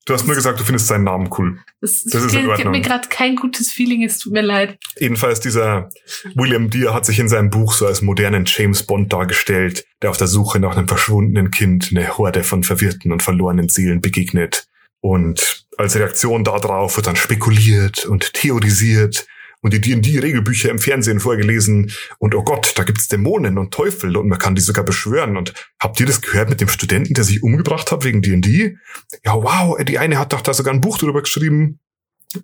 Du 0.07 0.13
hast 0.13 0.25
nur 0.25 0.35
gesagt, 0.35 0.57
du 0.57 0.63
findest 0.63 0.87
seinen 0.87 1.03
Namen 1.03 1.29
cool. 1.37 1.59
Das, 1.81 2.05
Das 2.05 2.23
ist 2.23 2.33
Ordnung. 2.33 2.71
mir 2.71 2.79
gerade 2.79 3.09
kein 3.09 3.35
gutes 3.35 3.73
Feeling, 3.73 4.03
es 4.03 4.19
tut 4.19 4.31
mir 4.31 4.41
leid. 4.41 4.77
Jedenfalls 4.97 5.41
dieser 5.41 5.89
William 6.33 6.69
Deere 6.69 6.93
hat 6.93 7.05
sich 7.05 7.19
in 7.19 7.27
seinem 7.27 7.49
Buch 7.49 7.73
so 7.73 7.85
als 7.85 8.01
modernen 8.01 8.45
James 8.47 8.83
Bond 8.83 9.11
dargestellt, 9.11 9.85
der 10.01 10.09
auf 10.09 10.15
der 10.15 10.27
Suche 10.27 10.61
nach 10.61 10.77
einem 10.77 10.87
verschwundenen 10.87 11.51
Kind 11.51 11.89
eine 11.91 12.17
Horde 12.17 12.45
von 12.45 12.63
verwirrten 12.63 13.11
und 13.11 13.21
verlorenen 13.21 13.67
Seelen 13.67 13.99
begegnet. 13.99 14.67
Und 15.01 15.65
als 15.77 15.97
Reaktion 15.97 16.45
darauf 16.45 16.95
wird 16.95 17.07
dann 17.07 17.17
spekuliert 17.17 18.05
und 18.05 18.33
theorisiert 18.33 19.27
und 19.67 19.73
die 19.73 19.81
D&D-Regelbücher 19.81 20.69
im 20.69 20.79
Fernsehen 20.79 21.19
vorgelesen 21.19 21.91
und 22.19 22.33
oh 22.33 22.43
Gott, 22.43 22.71
da 22.77 22.83
gibt's 22.83 23.09
Dämonen 23.09 23.57
und 23.57 23.73
Teufel 23.73 24.15
und 24.15 24.29
man 24.29 24.39
kann 24.39 24.55
die 24.55 24.61
sogar 24.61 24.85
beschwören. 24.85 25.35
Und 25.35 25.53
habt 25.77 25.99
ihr 25.99 26.05
das 26.05 26.21
gehört 26.21 26.49
mit 26.49 26.61
dem 26.61 26.69
Studenten, 26.69 27.13
der 27.13 27.25
sich 27.25 27.43
umgebracht 27.43 27.91
hat 27.91 28.05
wegen 28.05 28.21
D&D? 28.21 28.77
Ja, 29.25 29.33
wow, 29.33 29.77
die 29.83 29.99
eine 29.99 30.17
hat 30.17 30.31
doch 30.31 30.39
da 30.39 30.53
sogar 30.53 30.73
ein 30.73 30.79
Buch 30.79 30.97
drüber 30.97 31.21
geschrieben. 31.21 31.79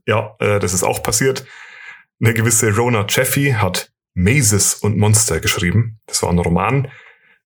Ja, 0.06 0.36
äh, 0.40 0.60
das 0.60 0.74
ist 0.74 0.84
auch 0.84 1.02
passiert. 1.02 1.46
Eine 2.20 2.34
gewisse 2.34 2.76
Rona 2.76 3.06
Jeffy 3.08 3.56
hat 3.58 3.94
Mazes 4.16 4.74
und 4.74 4.98
Monster 4.98 5.40
geschrieben. 5.40 6.02
Das 6.06 6.22
war 6.24 6.30
ein 6.30 6.40
Roman, 6.40 6.92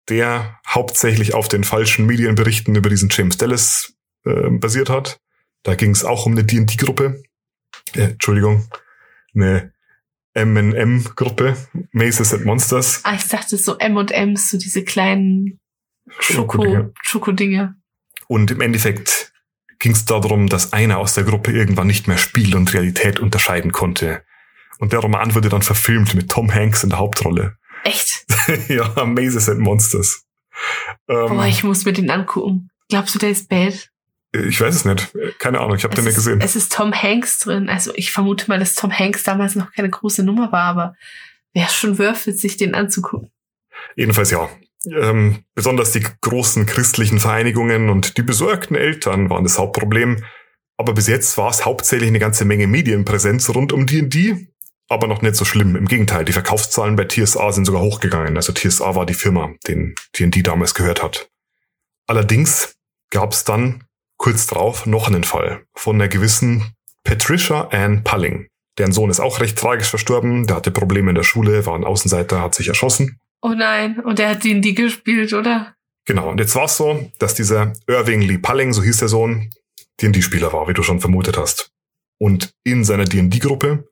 der 0.09 0.59
hauptsächlich 0.67 1.35
auf 1.35 1.49
den 1.49 1.63
falschen 1.63 2.07
Medienberichten 2.07 2.73
über 2.73 2.89
diesen 2.89 3.09
James 3.11 3.37
Dallas 3.37 3.93
äh, 4.25 4.49
basiert 4.49 4.89
hat. 4.89 5.19
Da 5.61 5.75
ging 5.75 5.91
es 5.91 6.03
auch 6.03 6.25
um 6.25 6.31
eine 6.31 6.43
D&D-Gruppe. 6.43 7.21
Äh, 7.93 8.01
Entschuldigung, 8.01 8.67
eine 9.37 9.73
M&M-Gruppe, 10.33 11.57
Mazes 11.91 12.33
and 12.33 12.45
Monsters. 12.45 13.01
Ah, 13.03 13.15
ich 13.15 13.27
dachte 13.27 13.57
so 13.57 13.77
M&M's, 13.77 14.51
so 14.51 14.57
diese 14.57 14.83
kleinen 14.83 15.59
Schokodinger. 16.19 16.79
Schoko, 16.79 16.93
Schokodinger. 17.01 17.75
Und 18.27 18.51
im 18.51 18.61
Endeffekt 18.61 19.33
ging 19.79 19.93
es 19.93 20.05
darum, 20.05 20.47
dass 20.47 20.73
einer 20.73 20.97
aus 20.99 21.13
der 21.13 21.23
Gruppe 21.23 21.51
irgendwann 21.51 21.87
nicht 21.87 22.07
mehr 22.07 22.17
Spiel 22.17 22.55
und 22.55 22.73
Realität 22.73 23.19
unterscheiden 23.19 23.71
konnte. 23.71 24.23
Und 24.79 24.93
der 24.93 24.99
Roman 24.99 25.33
wurde 25.33 25.49
dann 25.49 25.61
verfilmt 25.61 26.13
mit 26.13 26.29
Tom 26.29 26.53
Hanks 26.53 26.83
in 26.83 26.89
der 26.89 26.99
Hauptrolle. 26.99 27.57
Echt? 27.83 28.25
ja, 28.69 29.05
Mazes 29.05 29.49
and 29.49 29.59
Monsters. 29.59 30.23
Ähm, 31.07 31.29
Boah, 31.29 31.45
ich 31.45 31.63
muss 31.63 31.85
mir 31.85 31.93
den 31.93 32.09
angucken. 32.09 32.69
Glaubst 32.89 33.15
du, 33.15 33.19
der 33.19 33.31
ist 33.31 33.49
bad? 33.49 33.89
Ich 34.33 34.59
weiß 34.59 34.75
es 34.75 34.85
nicht. 34.85 35.15
Keine 35.39 35.59
Ahnung, 35.59 35.75
ich 35.75 35.83
habe 35.83 35.95
den 35.95 36.05
nicht 36.05 36.15
gesehen. 36.15 36.41
es 36.41 36.55
ist 36.55 36.71
Tom 36.71 36.93
Hanks 36.93 37.39
drin. 37.39 37.69
Also 37.69 37.91
ich 37.95 38.11
vermute 38.11 38.47
mal, 38.47 38.59
dass 38.59 38.75
Tom 38.75 38.91
Hanks 38.91 39.23
damals 39.23 39.55
noch 39.55 39.71
keine 39.71 39.89
große 39.89 40.23
Nummer 40.23 40.51
war, 40.51 40.65
aber 40.65 40.95
wäre 41.53 41.69
schon 41.69 41.99
it, 41.99 42.39
sich 42.39 42.57
den 42.57 42.75
anzugucken. 42.75 43.31
Jedenfalls 43.95 44.31
ja. 44.31 44.49
Ähm, 44.85 45.43
besonders 45.55 45.91
die 45.91 46.05
großen 46.21 46.65
christlichen 46.65 47.19
Vereinigungen 47.19 47.89
und 47.89 48.17
die 48.17 48.21
besorgten 48.21 48.75
Eltern 48.75 49.29
waren 49.29 49.43
das 49.43 49.57
Hauptproblem. 49.57 50.23
Aber 50.77 50.93
bis 50.93 51.07
jetzt 51.07 51.37
war 51.37 51.49
es 51.49 51.65
hauptsächlich 51.65 52.09
eine 52.09 52.19
ganze 52.19 52.45
Menge 52.45 52.67
Medienpräsenz 52.67 53.49
rund 53.49 53.73
um 53.73 53.87
D&D. 53.87 54.47
Aber 54.89 55.07
noch 55.07 55.21
nicht 55.21 55.35
so 55.35 55.43
schlimm. 55.43 55.75
Im 55.75 55.87
Gegenteil, 55.87 56.23
die 56.23 56.31
Verkaufszahlen 56.31 56.95
bei 56.95 57.05
TSA 57.05 57.51
sind 57.51 57.65
sogar 57.65 57.81
hochgegangen. 57.81 58.37
Also 58.37 58.53
TSA 58.53 58.95
war 58.95 59.05
die 59.05 59.15
Firma, 59.15 59.53
den 59.67 59.95
D&D 60.17 60.43
damals 60.43 60.75
gehört 60.75 61.03
hat. 61.03 61.29
Allerdings 62.07 62.75
gab 63.09 63.33
es 63.33 63.43
dann 63.43 63.83
kurz 64.17 64.47
drauf 64.47 64.85
noch 64.85 65.07
einen 65.07 65.23
Fall 65.23 65.63
von 65.75 65.95
einer 65.95 66.07
gewissen 66.07 66.73
Patricia 67.03 67.67
Ann 67.69 68.03
Palling. 68.03 68.47
Deren 68.77 68.91
Sohn 68.91 69.09
ist 69.09 69.19
auch 69.19 69.39
recht 69.39 69.57
tragisch 69.57 69.89
verstorben. 69.89 70.45
Der 70.45 70.57
hatte 70.57 70.71
Probleme 70.71 71.09
in 71.09 71.15
der 71.15 71.23
Schule, 71.23 71.65
war 71.65 71.75
ein 71.75 71.83
Außenseiter, 71.83 72.41
hat 72.41 72.53
sich 72.53 72.67
erschossen. 72.67 73.19
Oh 73.41 73.53
nein, 73.55 73.99
und 73.99 74.19
er 74.19 74.29
hat 74.29 74.43
die 74.43 74.51
in 74.51 74.61
die 74.61 74.73
gespielt, 74.73 75.33
oder? 75.33 75.73
Genau, 76.05 76.29
und 76.29 76.39
jetzt 76.39 76.55
war 76.55 76.65
es 76.65 76.77
so, 76.77 77.11
dass 77.19 77.33
dieser 77.33 77.73
Irving 77.87 78.21
Lee 78.21 78.37
Palling, 78.37 78.73
so 78.73 78.81
hieß 78.83 78.97
der 78.97 79.07
Sohn, 79.07 79.49
D&D-Spieler 80.01 80.53
war, 80.53 80.67
wie 80.67 80.73
du 80.73 80.83
schon 80.83 81.01
vermutet 81.01 81.37
hast. 81.37 81.71
Und 82.19 82.51
in 82.63 82.83
seiner 82.83 83.05
D&D-Gruppe, 83.05 83.87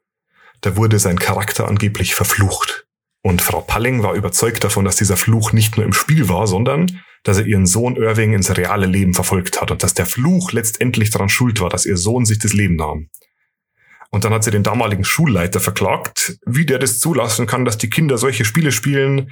da 0.62 0.78
wurde 0.78 1.00
sein 1.00 1.20
Charakter 1.20 1.68
angeblich 1.68 2.16
verflucht. 2.16 2.86
Und 3.22 3.42
Frau 3.42 3.62
Palling 3.62 4.04
war 4.04 4.14
überzeugt 4.14 4.64
davon, 4.64 4.86
dass 4.86 4.96
dieser 4.96 5.18
Fluch 5.18 5.52
nicht 5.52 5.78
nur 5.78 5.86
im 5.86 5.94
Spiel 5.94 6.30
war, 6.30 6.48
sondern 6.48 7.02
dass 7.26 7.40
er 7.40 7.46
ihren 7.46 7.66
Sohn 7.66 7.98
Irving 7.98 8.34
ins 8.34 8.56
reale 8.56 8.86
Leben 8.86 9.16
verfolgt 9.16 9.60
hat 9.60 9.72
und 9.72 9.82
dass 9.82 9.96
der 9.96 10.06
Fluch 10.06 10.52
letztendlich 10.52 11.10
daran 11.10 11.28
schuld 11.28 11.60
war, 11.60 11.70
dass 11.70 11.86
ihr 11.86 11.98
Sohn 11.98 12.24
sich 12.24 12.38
das 12.40 12.54
Leben 12.54 12.76
nahm. 12.76 13.10
Und 14.12 14.24
dann 14.24 14.32
hat 14.32 14.44
sie 14.44 14.52
den 14.52 14.64
damaligen 14.64 15.04
Schulleiter 15.04 15.60
verklagt, 15.60 16.38
wie 16.46 16.68
der 16.68 16.78
das 16.78 17.00
zulassen 17.00 17.48
kann, 17.48 17.66
dass 17.66 17.80
die 17.80 17.90
Kinder 17.90 18.20
solche 18.20 18.46
Spiele 18.46 18.72
spielen. 18.72 19.32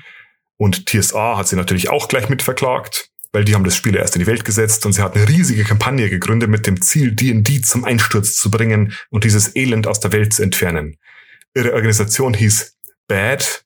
Und 0.57 0.87
TSA 0.87 1.37
hat 1.37 1.47
sie 1.47 1.55
natürlich 1.55 1.89
auch 1.89 2.07
gleich 2.07 2.29
mit 2.29 2.41
verklagt, 2.41 3.09
weil 3.31 3.45
die 3.45 3.53
haben 3.53 3.63
das 3.63 3.75
Spiel 3.75 3.95
erst 3.95 4.15
in 4.15 4.21
die 4.21 4.27
Welt 4.27 4.43
gesetzt 4.43 4.87
und 4.87 4.93
sie 4.93 5.03
hat 5.03 5.15
eine 5.15 5.29
riesige 5.29 5.63
Kampagne 5.63 6.09
gegründet 6.09 6.49
mit 6.49 6.65
dem 6.65 6.81
Ziel, 6.81 7.11
D&D 7.11 7.61
zum 7.61 7.85
Einsturz 7.85 8.37
zu 8.37 8.49
bringen 8.49 8.93
und 9.11 9.23
dieses 9.23 9.55
Elend 9.55 9.85
aus 9.85 9.99
der 9.99 10.11
Welt 10.11 10.33
zu 10.33 10.41
entfernen. 10.41 10.97
Ihre 11.53 11.73
Organisation 11.73 12.33
hieß 12.33 12.75
BAD, 13.07 13.63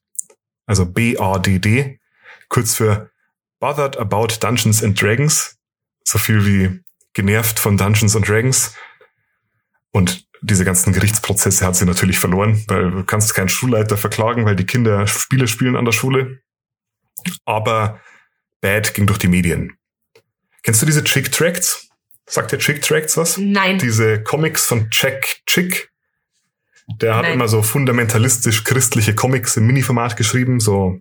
also 0.66 0.84
B-A-D-D, 0.84 1.98
kurz 2.50 2.74
für 2.74 3.10
Bothered 3.60 3.96
About 3.98 4.28
Dungeons 4.40 4.82
and 4.82 5.00
Dragons, 5.00 5.58
so 6.04 6.18
viel 6.18 6.44
wie 6.46 6.80
genervt 7.12 7.58
von 7.58 7.76
Dungeons 7.76 8.14
and 8.14 8.28
Dragons. 8.28 8.74
Und 9.90 10.26
diese 10.42 10.64
ganzen 10.64 10.92
Gerichtsprozesse 10.92 11.66
hat 11.66 11.76
sie 11.76 11.84
natürlich 11.84 12.18
verloren, 12.18 12.62
weil 12.68 12.90
du 12.90 13.04
kannst 13.04 13.34
keinen 13.34 13.48
Schulleiter 13.48 13.96
verklagen, 13.96 14.44
weil 14.44 14.56
die 14.56 14.66
Kinder 14.66 15.06
Spiele 15.06 15.48
spielen 15.48 15.76
an 15.76 15.84
der 15.84 15.92
Schule. 15.92 16.40
Aber 17.44 18.00
Bad 18.60 18.94
ging 18.94 19.06
durch 19.06 19.18
die 19.18 19.28
Medien. 19.28 19.76
Kennst 20.62 20.82
du 20.82 20.86
diese 20.86 21.04
Chick 21.04 21.32
Tracts? 21.32 21.88
Sagt 22.26 22.52
dir 22.52 22.58
Chick 22.58 22.82
Tracts 22.82 23.16
was? 23.16 23.38
Nein. 23.38 23.78
Diese 23.78 24.22
Comics 24.22 24.66
von 24.66 24.88
Jack 24.92 25.40
Chick. 25.46 25.90
Der 27.00 27.16
hat 27.16 27.22
Nein. 27.22 27.34
immer 27.34 27.48
so 27.48 27.62
fundamentalistisch 27.62 28.64
christliche 28.64 29.14
Comics 29.14 29.56
im 29.56 29.66
Mini-Format 29.66 30.16
geschrieben, 30.16 30.60
so 30.60 31.00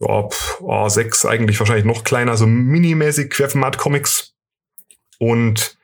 ja, 0.00 0.28
pf, 0.28 0.60
A6 0.60 1.26
eigentlich 1.26 1.58
wahrscheinlich 1.58 1.84
noch 1.84 2.04
kleiner, 2.04 2.36
so 2.36 2.46
minimäßig 2.46 3.30
Querformat-Comics. 3.30 4.34
Und 5.18 5.78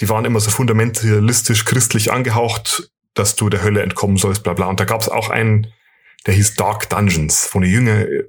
die 0.00 0.08
waren 0.08 0.24
immer 0.24 0.40
so 0.40 0.50
fundamentalistisch 0.50 1.64
christlich 1.64 2.12
angehaucht, 2.12 2.90
dass 3.14 3.36
du 3.36 3.48
der 3.48 3.62
Hölle 3.62 3.82
entkommen 3.82 4.16
sollst, 4.16 4.42
bla 4.42 4.52
bla. 4.52 4.66
Und 4.66 4.80
da 4.80 4.84
gab 4.84 5.00
es 5.00 5.08
auch 5.08 5.30
einen, 5.30 5.72
der 6.26 6.34
hieß 6.34 6.54
Dark 6.54 6.88
Dungeons, 6.88 7.50
wo 7.52 7.58
eine 7.58 7.68
junge, 7.68 8.26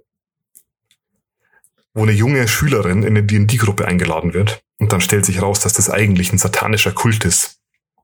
wo 1.93 2.03
eine 2.03 2.11
junge 2.11 2.47
Schülerin 2.47 3.03
in 3.03 3.09
eine 3.09 3.23
D&D-Gruppe 3.23 3.85
eingeladen 3.85 4.33
wird. 4.33 4.63
Und 4.79 4.93
dann 4.93 5.01
stellt 5.01 5.25
sich 5.25 5.41
raus, 5.41 5.59
dass 5.59 5.73
das 5.73 5.89
eigentlich 5.89 6.31
ein 6.31 6.37
satanischer 6.37 6.91
Kult 6.91 7.25
ist. 7.25 7.58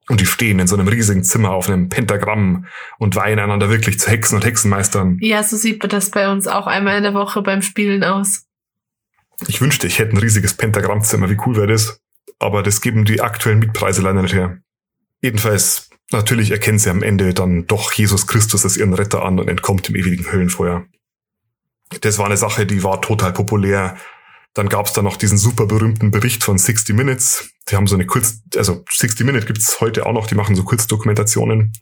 Und 0.08 0.22
die 0.22 0.26
stehen 0.26 0.60
in 0.60 0.68
so 0.68 0.76
einem 0.76 0.88
riesigen 0.88 1.24
Zimmer 1.24 1.52
auf 1.52 1.68
einem 1.68 1.90
Pentagramm 1.90 2.66
und 3.00 3.16
weihen 3.16 3.40
einander 3.40 3.70
wirklich 3.70 4.00
zu 4.00 4.10
Hexen 4.10 4.36
und 4.36 4.46
Hexenmeistern. 4.46 5.18
Ja, 5.20 5.42
so 5.42 5.58
sieht 5.58 5.84
das 5.92 6.12
bei 6.12 6.32
uns 6.32 6.48
auch 6.48 6.68
einmal 6.68 6.98
in 6.98 7.04
der 7.04 7.16
Woche 7.16 7.42
beim 7.42 7.64
Spielen 7.64 8.04
aus. 8.04 8.46
Ich 9.48 9.62
wünschte, 9.62 9.88
ich 9.88 10.00
hätte 10.00 10.14
ein 10.14 10.20
riesiges 10.20 10.54
Pentagrammzimmer. 10.54 11.30
Wie 11.30 11.38
cool 11.46 11.56
wäre 11.56 11.68
das? 11.68 12.00
Aber 12.40 12.62
das 12.62 12.82
geben 12.82 13.06
die 13.06 13.22
aktuellen 13.22 13.60
Mietpreise 13.60 14.02
leider 14.02 14.22
nicht 14.22 14.36
her. 14.36 14.60
Jedenfalls, 15.22 15.90
natürlich 16.12 16.52
erkennen 16.52 16.80
sie 16.80 16.90
am 16.90 17.02
Ende 17.02 17.34
dann 17.34 17.66
doch 17.66 17.92
Jesus 17.92 18.28
Christus 18.28 18.64
als 18.64 18.78
ihren 18.78 18.94
Retter 18.94 19.24
an 19.24 19.40
und 19.40 19.50
entkommt 19.50 19.88
dem 19.88 19.96
ewigen 19.96 20.32
Höllenfeuer. 20.32 20.86
Das 22.02 22.18
war 22.18 22.26
eine 22.26 22.38
Sache, 22.38 22.66
die 22.66 22.84
war 22.84 23.02
total 23.02 23.34
populär. 23.34 23.98
Dann 24.56 24.70
gab 24.70 24.86
es 24.88 24.94
da 24.94 25.02
noch 25.02 25.18
diesen 25.18 25.38
super 25.38 25.68
berühmten 25.68 26.12
Bericht 26.12 26.44
von 26.44 26.58
60 26.58 26.96
Minutes. 26.96 27.50
Die 27.70 27.76
haben 27.76 27.88
so 27.88 27.96
eine 27.96 28.06
Kurz, 28.06 28.42
also 28.56 28.84
60 28.90 29.26
Minutes 29.26 29.46
gibt's 29.46 29.82
heute 29.82 30.06
auch 30.06 30.14
noch, 30.14 30.28
die 30.28 30.36
machen 30.36 30.56
so 30.56 30.64
Kurzdokumentationen. 30.64 31.74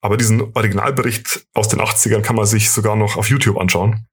Aber 0.00 0.16
diesen 0.16 0.40
Originalbericht 0.54 1.46
aus 1.54 1.68
den 1.68 1.80
80ern 1.80 2.22
kann 2.22 2.36
man 2.36 2.46
sich 2.46 2.70
sogar 2.70 2.94
noch 2.94 3.16
auf 3.16 3.28
YouTube 3.28 3.58
anschauen. 3.58 4.06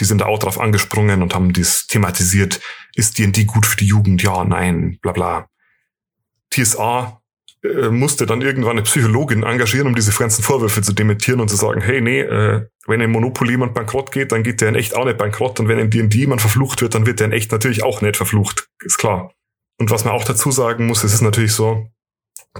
Die 0.00 0.04
sind 0.06 0.22
da 0.22 0.26
auch 0.26 0.38
drauf 0.38 0.58
angesprungen 0.58 1.20
und 1.20 1.34
haben 1.34 1.52
dies 1.52 1.86
thematisiert. 1.86 2.60
Ist 2.94 3.18
D&D 3.18 3.44
gut 3.44 3.66
für 3.66 3.76
die 3.76 3.86
Jugend? 3.86 4.22
Ja, 4.22 4.42
nein, 4.42 4.98
bla 5.02 5.12
bla. 5.12 5.48
TSA 6.50 7.20
äh, 7.64 7.88
musste 7.88 8.26
dann 8.26 8.42
irgendwann 8.42 8.72
eine 8.72 8.82
Psychologin 8.82 9.42
engagieren, 9.42 9.86
um 9.86 9.94
diese 9.94 10.12
ganzen 10.12 10.42
Vorwürfe 10.42 10.82
zu 10.82 10.92
dementieren 10.92 11.40
und 11.40 11.48
zu 11.48 11.56
sagen, 11.56 11.80
hey, 11.80 12.00
nee, 12.00 12.20
äh, 12.20 12.66
wenn 12.86 13.00
in 13.00 13.10
Monopoly 13.10 13.52
jemand 13.52 13.72
bankrott 13.72 14.12
geht, 14.12 14.32
dann 14.32 14.42
geht 14.42 14.60
der 14.60 14.68
in 14.68 14.74
echt 14.74 14.94
auch 14.94 15.06
nicht 15.06 15.16
bankrott 15.16 15.58
und 15.60 15.68
wenn 15.68 15.78
in 15.78 15.90
D&D 15.90 16.18
jemand 16.18 16.42
verflucht 16.42 16.82
wird, 16.82 16.94
dann 16.94 17.06
wird 17.06 17.20
der 17.20 17.28
in 17.28 17.32
echt 17.32 17.52
natürlich 17.52 17.82
auch 17.82 18.02
nicht 18.02 18.16
verflucht, 18.16 18.68
ist 18.84 18.98
klar. 18.98 19.32
Und 19.78 19.90
was 19.90 20.04
man 20.04 20.12
auch 20.12 20.24
dazu 20.24 20.50
sagen 20.50 20.86
muss, 20.86 21.04
es 21.04 21.14
ist 21.14 21.22
natürlich 21.22 21.52
so, 21.52 21.88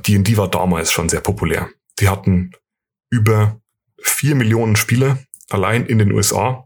D&D 0.07 0.37
war 0.37 0.49
damals 0.49 0.91
schon 0.91 1.09
sehr 1.09 1.21
populär. 1.21 1.69
Die 2.01 2.09
hatten 2.09 2.53
über 3.11 3.61
vier 4.01 4.35
Millionen 4.35 4.75
Spieler 4.75 5.19
allein 5.51 5.87
in 5.87 5.99
den 5.99 6.13
USA. 6.13 6.65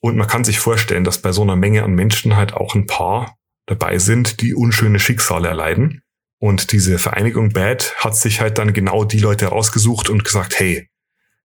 Und 0.00 0.16
man 0.16 0.26
kann 0.26 0.42
sich 0.42 0.58
vorstellen, 0.58 1.04
dass 1.04 1.18
bei 1.18 1.32
so 1.32 1.42
einer 1.42 1.54
Menge 1.54 1.84
an 1.84 1.92
Menschen 1.92 2.34
halt 2.34 2.54
auch 2.54 2.74
ein 2.74 2.86
paar 2.86 3.36
dabei 3.66 3.98
sind, 3.98 4.40
die 4.40 4.54
unschöne 4.54 4.98
Schicksale 4.98 5.48
erleiden. 5.48 6.01
Und 6.42 6.72
diese 6.72 6.98
Vereinigung 6.98 7.50
Bad 7.52 7.94
hat 7.98 8.16
sich 8.16 8.40
halt 8.40 8.58
dann 8.58 8.72
genau 8.72 9.04
die 9.04 9.20
Leute 9.20 9.46
rausgesucht 9.46 10.10
und 10.10 10.24
gesagt, 10.24 10.58
hey, 10.58 10.88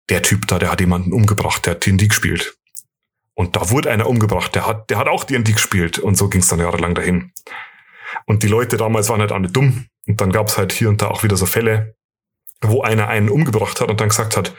der 0.09 0.23
Typ 0.23 0.47
da, 0.47 0.57
der 0.57 0.71
hat 0.71 0.79
jemanden 0.79 1.13
umgebracht, 1.13 1.67
der 1.67 1.75
hat 1.75 1.85
D&D 1.85 2.07
gespielt. 2.07 2.57
Und 3.35 3.55
da 3.55 3.69
wurde 3.69 3.91
einer 3.91 4.07
umgebracht, 4.07 4.55
der 4.55 4.65
hat, 4.65 4.89
der 4.89 4.97
hat 4.97 5.07
auch 5.07 5.23
D&D 5.23 5.51
gespielt. 5.51 5.99
Und 5.99 6.17
so 6.17 6.29
ging 6.29 6.41
es 6.41 6.47
dann 6.47 6.59
jahrelang 6.59 6.95
dahin. 6.95 7.31
Und 8.25 8.41
die 8.41 8.47
Leute 8.47 8.75
damals 8.77 9.07
waren 9.09 9.21
halt 9.21 9.31
alle 9.31 9.49
dumm. 9.49 9.85
Und 10.07 10.19
dann 10.19 10.31
gab 10.31 10.47
es 10.47 10.57
halt 10.57 10.71
hier 10.71 10.89
und 10.89 10.99
da 10.99 11.09
auch 11.09 11.21
wieder 11.21 11.37
so 11.37 11.45
Fälle, 11.45 11.95
wo 12.61 12.81
einer 12.81 13.07
einen 13.07 13.29
umgebracht 13.29 13.81
hat 13.81 13.89
und 13.89 14.01
dann 14.01 14.09
gesagt 14.09 14.35
hat, 14.35 14.53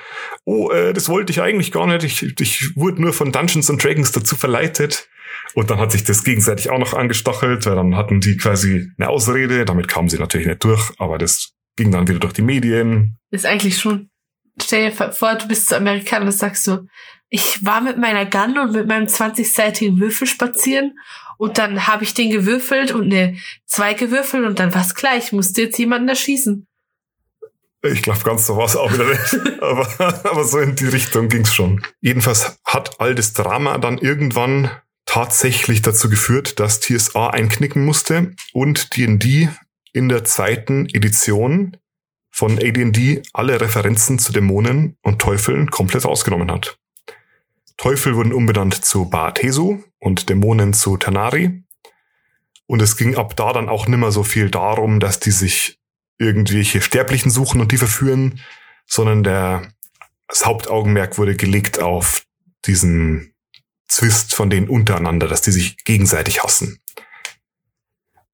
oh, 0.45 0.71
äh, 0.71 0.93
das 0.93 1.09
wollte 1.09 1.33
ich 1.33 1.43
eigentlich 1.43 1.73
gar 1.73 1.87
nicht, 1.87 2.05
ich, 2.05 2.41
ich 2.41 2.77
wurde 2.77 3.03
nur 3.03 3.13
von 3.13 3.33
Dungeons 3.33 3.71
and 3.71 3.83
Dragons 3.83 4.13
dazu 4.13 4.37
verleitet. 4.37 5.09
Und 5.55 5.71
dann 5.71 5.79
hat 5.79 5.93
sich 5.93 6.05
das 6.05 6.25
gegenseitig 6.25 6.71
auch 6.71 6.79
noch 6.79 6.95
angestachelt, 6.95 7.67
weil 7.67 7.75
dann 7.75 7.97
hatten 7.97 8.21
die 8.21 8.37
quasi 8.37 8.91
eine 8.99 9.09
Ausrede, 9.09 9.65
damit 9.65 9.89
kamen 9.89 10.09
sie 10.09 10.19
natürlich 10.19 10.47
nicht 10.47 10.63
durch, 10.63 10.93
aber 10.99 11.19
das 11.19 11.55
ging 11.77 11.91
dann 11.91 12.07
wieder 12.07 12.19
durch 12.19 12.35
die 12.35 12.43
Medien. 12.43 13.17
Ist 13.31 13.47
eigentlich 13.47 13.79
schon, 13.79 14.11
stell 14.61 14.91
dir 14.91 15.13
vor, 15.13 15.35
du 15.35 15.49
bist 15.49 15.69
zu 15.69 15.77
Amerikaner 15.77 16.27
und 16.27 16.33
sagst 16.33 16.65
so, 16.65 16.81
ich 17.31 17.65
war 17.65 17.81
mit 17.81 17.99
meiner 17.99 18.27
Gun 18.27 18.59
und 18.59 18.73
mit 18.73 18.87
meinem 18.87 19.07
20-seitigen 19.07 19.99
Würfel 19.99 20.27
spazieren 20.27 20.95
und 21.39 21.59
dann 21.59 21.87
habe 21.87 22.05
ich 22.05 22.15
den 22.15 22.31
gewürfelt 22.31 22.93
und 22.93 23.13
eine 23.13 23.37
zwei 23.65 23.95
gewürfelt 23.95 24.45
und 24.45 24.59
dann 24.59 24.75
war's 24.75 24.95
gleich, 24.95 25.33
musste 25.33 25.63
jetzt 25.63 25.79
jemanden 25.79 26.09
erschießen. 26.09 26.68
Ich 27.93 28.03
glaube, 28.03 28.21
ganz 28.25 28.47
so 28.47 28.57
war 28.57 28.67
es 28.67 28.77
auch 28.77 28.93
wieder 28.93 29.05
nicht. 29.05 29.63
aber, 29.63 29.89
aber 30.25 30.45
so 30.45 30.59
in 30.59 30.77
die 30.77 30.89
Richtung 30.89 31.29
ging's 31.29 31.55
schon. 31.55 31.83
Jedenfalls 32.01 32.59
hat 32.65 33.01
all 33.01 33.15
das 33.15 33.33
Drama 33.33 33.79
dann 33.79 33.99
irgendwann 33.99 34.71
tatsächlich 35.05 35.83
dazu 35.83 36.11
geführt, 36.11 36.61
dass 36.61 36.81
TSA 36.81 37.31
einknicken 37.31 37.85
musste 37.85 38.35
und 38.53 38.97
D&D 38.97 39.49
in 39.93 40.09
der 40.09 40.25
zweiten 40.25 40.87
Edition 40.87 41.77
von 42.31 42.59
AD&D 42.59 43.23
alle 43.33 43.61
Referenzen 43.61 44.19
zu 44.19 44.33
Dämonen 44.33 44.97
und 45.03 45.19
Teufeln 45.19 45.71
komplett 45.71 46.05
rausgenommen 46.05 46.53
hat. 46.53 46.79
Teufel 47.79 48.17
wurden 48.17 48.33
umbenannt 48.33 48.85
zu 48.85 49.07
Baatesu 49.07 49.83
und 49.99 50.29
Dämonen 50.29 50.75
zu 50.75 50.97
Tanari. 50.97 51.65
Und 52.67 52.83
es 52.83 52.97
ging 52.97 53.17
ab 53.17 53.35
da 53.37 53.53
dann 53.53 53.69
auch 53.69 53.89
nimmer 53.89 54.13
so 54.13 54.23
viel 54.23 54.51
darum, 54.51 55.01
dass 55.01 55.21
die 55.21 55.31
sich 55.31 55.78
irgendwelche 56.19 56.81
Sterblichen 56.81 57.31
suchen 57.31 57.61
und 57.61 57.73
die 57.73 57.79
verführen, 57.79 58.41
sondern 58.87 59.23
der, 59.23 59.73
das 60.27 60.45
Hauptaugenmerk 60.45 61.19
wurde 61.19 61.37
gelegt 61.37 61.81
auf 61.81 62.25
diesen 62.67 63.35
Zwist 63.89 64.35
von 64.35 64.51
denen 64.51 64.69
untereinander, 64.69 65.29
dass 65.29 65.43
die 65.43 65.53
sich 65.53 65.83
gegenseitig 65.85 66.43
hassen. 66.43 66.81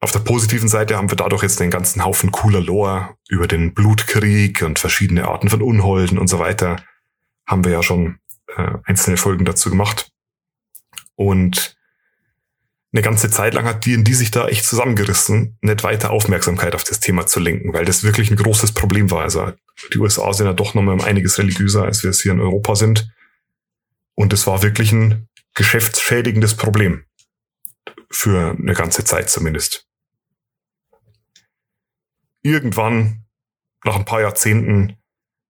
Auf 0.01 0.12
der 0.12 0.18
positiven 0.18 0.68
Seite 0.68 0.97
haben 0.97 1.11
wir 1.11 1.16
dadurch 1.16 1.42
jetzt 1.42 1.61
den 1.61 1.70
ganzen 1.70 2.05
Haufen 2.05 2.31
cooler 2.31 2.61
Lore 2.61 3.16
über 3.29 3.47
den 3.47 3.73
Blutkrieg 3.73 4.62
und 4.62 4.79
verschiedene 4.79 5.27
Arten 5.29 5.49
von 5.49 5.62
Unholden 5.62 6.18
und 6.18 6.27
so 6.27 6.38
weiter. 6.38 6.85
Haben 7.47 7.64
wir 7.64 7.73
ja 7.73 7.83
schon 7.83 8.18
äh, 8.55 8.73
einzelne 8.85 9.16
Folgen 9.16 9.44
dazu 9.44 9.70
gemacht. 9.70 10.11
Und 11.14 11.77
eine 12.95 13.03
ganze 13.03 13.29
Zeit 13.29 13.55
lang 13.55 13.65
hat 13.67 13.85
D&D 13.85 14.13
sich 14.13 14.31
da 14.31 14.47
echt 14.47 14.65
zusammengerissen, 14.65 15.59
nicht 15.63 15.83
weiter 15.83 16.13
Aufmerksamkeit 16.13 16.77
auf 16.77 16.85
das 16.85 17.01
Thema 17.01 17.27
zu 17.27 17.41
lenken, 17.41 17.73
weil 17.73 17.85
das 17.85 18.05
wirklich 18.05 18.31
ein 18.31 18.37
großes 18.37 18.71
Problem 18.71 19.11
war. 19.11 19.23
Also 19.23 19.53
die 19.93 19.99
USA 19.99 20.33
sind 20.33 20.47
ja 20.47 20.53
doch 20.53 20.75
nochmal 20.75 20.95
um 20.95 21.01
einiges 21.01 21.39
religiöser, 21.39 21.83
als 21.83 22.05
wir 22.05 22.11
es 22.11 22.23
hier 22.23 22.31
in 22.31 22.41
Europa 22.41 22.77
sind. 22.77 23.13
Und 24.15 24.33
es 24.33 24.47
war 24.47 24.63
wirklich 24.63 24.93
ein 24.93 25.29
geschäftsschädigendes 25.55 26.55
Problem. 26.55 27.05
Für 28.11 28.57
eine 28.57 28.75
ganze 28.75 29.03
Zeit 29.03 29.29
zumindest. 29.29 29.89
Irgendwann, 32.43 33.25
nach 33.85 33.97
ein 33.97 34.05
paar 34.05 34.21
Jahrzehnten, 34.21 34.99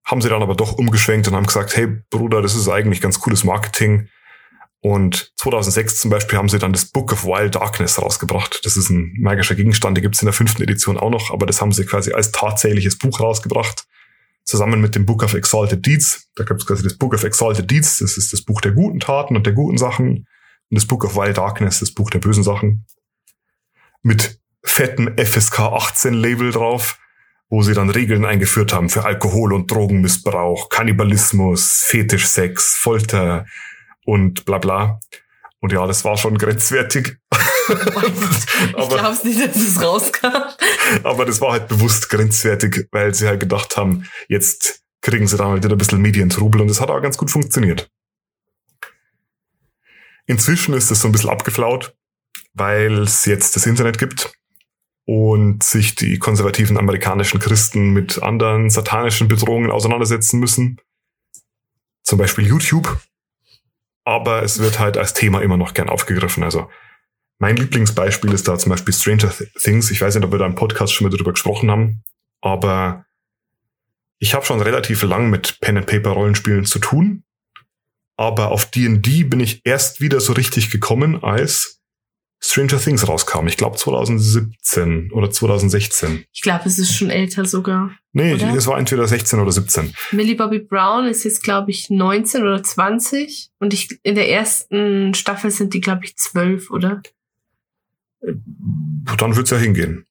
haben 0.03 0.21
sie 0.21 0.29
dann 0.29 0.41
aber 0.41 0.55
doch 0.55 0.73
umgeschwenkt 0.73 1.27
und 1.27 1.35
haben 1.35 1.45
gesagt, 1.45 1.77
hey 1.77 1.85
Bruder, 2.09 2.41
das 2.41 2.55
ist 2.55 2.69
eigentlich 2.69 3.01
ganz 3.01 3.19
cooles 3.19 3.43
Marketing 3.43 4.09
und 4.81 5.31
2006 5.37 5.99
zum 5.99 6.11
Beispiel 6.11 6.37
haben 6.37 6.49
sie 6.49 6.59
dann 6.59 6.73
das 6.73 6.85
Book 6.85 7.11
of 7.11 7.25
Wild 7.25 7.55
Darkness 7.55 7.99
rausgebracht. 7.99 8.63
Das 8.65 8.77
ist 8.77 8.89
ein 8.89 9.15
magischer 9.19 9.55
Gegenstand, 9.55 9.97
der 9.97 10.03
gibt's 10.03 10.21
in 10.21 10.27
der 10.27 10.33
fünften 10.33 10.61
Edition 10.61 10.97
auch 10.97 11.09
noch, 11.09 11.31
aber 11.31 11.45
das 11.45 11.59
haben 11.59 11.71
sie 11.71 11.85
quasi 11.85 12.11
als 12.13 12.31
tatsächliches 12.31 12.97
Buch 12.97 13.19
rausgebracht. 13.19 13.87
Zusammen 14.43 14.79
mit 14.81 14.93
dem 14.93 15.07
Book 15.07 15.23
of 15.23 15.33
Exalted 15.33 15.83
Deeds. 15.83 16.29
Da 16.35 16.43
gibt's 16.43 16.67
quasi 16.67 16.83
das 16.83 16.97
Book 16.97 17.15
of 17.15 17.23
Exalted 17.23 17.69
Deeds, 17.71 17.97
das 17.97 18.15
ist 18.15 18.31
das 18.31 18.43
Buch 18.43 18.61
der 18.61 18.73
guten 18.73 18.99
Taten 18.99 19.35
und 19.35 19.47
der 19.47 19.53
guten 19.53 19.79
Sachen. 19.79 20.27
Und 20.69 20.75
das 20.75 20.85
Book 20.85 21.03
of 21.03 21.15
Wild 21.15 21.37
Darkness, 21.37 21.79
das 21.79 21.91
Buch 21.91 22.11
der 22.11 22.19
bösen 22.19 22.43
Sachen. 22.43 22.85
Mit 24.03 24.39
fettem 24.63 25.15
FSK 25.17 25.59
18 25.61 26.13
Label 26.13 26.51
drauf, 26.51 26.99
wo 27.49 27.63
sie 27.63 27.73
dann 27.73 27.89
Regeln 27.89 28.23
eingeführt 28.23 28.73
haben 28.73 28.89
für 28.89 29.03
Alkohol- 29.03 29.53
und 29.53 29.71
Drogenmissbrauch, 29.71 30.69
Kannibalismus, 30.69 31.83
Fetischsex, 31.85 32.75
Folter, 32.75 33.45
und 34.05 34.45
bla 34.45 34.59
bla. 34.59 34.99
Und 35.59 35.71
ja, 35.71 35.85
das 35.87 36.05
war 36.05 36.17
schon 36.17 36.37
grenzwertig. 36.37 37.17
ich 37.29 37.75
glaube 38.75 39.17
nicht, 39.23 39.47
dass 39.47 39.55
es 39.55 39.81
rauskam. 39.81 40.27
aber 41.03 41.25
das 41.25 41.41
war 41.41 41.53
halt 41.53 41.67
bewusst 41.67 42.09
grenzwertig, 42.09 42.87
weil 42.91 43.13
sie 43.13 43.27
halt 43.27 43.39
gedacht 43.39 43.75
haben, 43.75 44.07
jetzt 44.27 44.83
kriegen 45.01 45.27
sie 45.27 45.37
dann 45.37 45.49
halt 45.49 45.63
wieder 45.63 45.75
ein 45.75 45.79
bisschen 45.79 46.01
Medientrubel 46.01 46.61
und 46.61 46.67
das 46.67 46.81
hat 46.81 46.89
auch 46.89 47.01
ganz 47.01 47.17
gut 47.17 47.31
funktioniert. 47.31 47.89
Inzwischen 50.27 50.73
ist 50.73 50.89
es 50.91 51.01
so 51.01 51.07
ein 51.07 51.11
bisschen 51.11 51.29
abgeflaut, 51.29 51.95
weil 52.53 52.99
es 52.99 53.25
jetzt 53.25 53.55
das 53.55 53.65
Internet 53.65 53.99
gibt 53.99 54.33
und 55.05 55.63
sich 55.63 55.95
die 55.95 56.17
konservativen 56.17 56.77
amerikanischen 56.77 57.39
Christen 57.39 57.91
mit 57.91 58.21
anderen 58.21 58.69
satanischen 58.69 59.27
Bedrohungen 59.27 59.69
auseinandersetzen 59.69 60.39
müssen. 60.39 60.81
Zum 62.03 62.17
Beispiel 62.17 62.47
YouTube 62.47 62.99
aber 64.05 64.43
es 64.43 64.59
wird 64.59 64.79
halt 64.79 64.97
als 64.97 65.13
Thema 65.13 65.41
immer 65.41 65.57
noch 65.57 65.73
gern 65.73 65.89
aufgegriffen. 65.89 66.43
Also 66.43 66.69
mein 67.39 67.57
Lieblingsbeispiel 67.57 68.31
ist 68.31 68.47
da 68.47 68.57
zum 68.57 68.69
Beispiel 68.69 68.93
Stranger 68.93 69.33
Things. 69.61 69.91
Ich 69.91 69.99
weiß 69.99 70.15
nicht, 70.15 70.23
ob 70.23 70.31
wir 70.31 70.39
da 70.39 70.45
im 70.45 70.55
Podcast 70.55 70.93
schon 70.93 71.05
mal 71.05 71.11
darüber 71.11 71.33
gesprochen 71.33 71.69
haben, 71.69 72.03
aber 72.41 73.05
ich 74.19 74.33
habe 74.33 74.45
schon 74.45 74.61
relativ 74.61 75.03
lang 75.03 75.29
mit 75.29 75.59
Pen 75.59 75.77
and 75.77 75.87
Paper 75.87 76.11
Rollenspielen 76.11 76.65
zu 76.65 76.79
tun. 76.79 77.23
Aber 78.17 78.51
auf 78.51 78.71
D&D 78.71 79.25
bin 79.25 79.41
ich 79.41 79.61
erst 79.65 79.99
wieder 79.99 80.21
so 80.21 80.31
richtig 80.31 80.71
gekommen, 80.71 81.21
als 81.21 81.74
Stranger 82.41 82.79
Things 82.79 83.07
rauskam. 83.07 83.47
Ich 83.47 83.57
glaube 83.57 83.77
2017 83.77 85.11
oder 85.11 85.31
2016. 85.31 86.25
Ich 86.31 86.41
glaube, 86.41 86.65
es 86.65 86.77
ist 86.77 86.95
schon 86.95 87.09
älter 87.09 87.45
sogar. 87.45 87.91
Nee, 88.13 88.35
oder? 88.35 88.53
es 88.53 88.67
war 88.67 88.77
entweder 88.77 89.07
16 89.07 89.39
oder 89.39 89.51
17. 89.51 89.93
Millie 90.11 90.35
Bobby 90.35 90.59
Brown 90.59 91.05
ist 91.05 91.23
jetzt, 91.23 91.43
glaube 91.43 91.71
ich, 91.71 91.89
19 91.89 92.43
oder 92.43 92.61
20. 92.61 93.49
Und 93.59 93.73
ich, 93.73 93.99
in 94.03 94.15
der 94.15 94.29
ersten 94.29 95.13
Staffel 95.13 95.51
sind 95.51 95.73
die, 95.73 95.81
glaube 95.81 96.05
ich, 96.05 96.15
12, 96.17 96.69
oder? 96.71 97.01
Dann 98.21 99.35
wird's 99.35 99.51
ja 99.51 99.57
hingehen. 99.57 100.05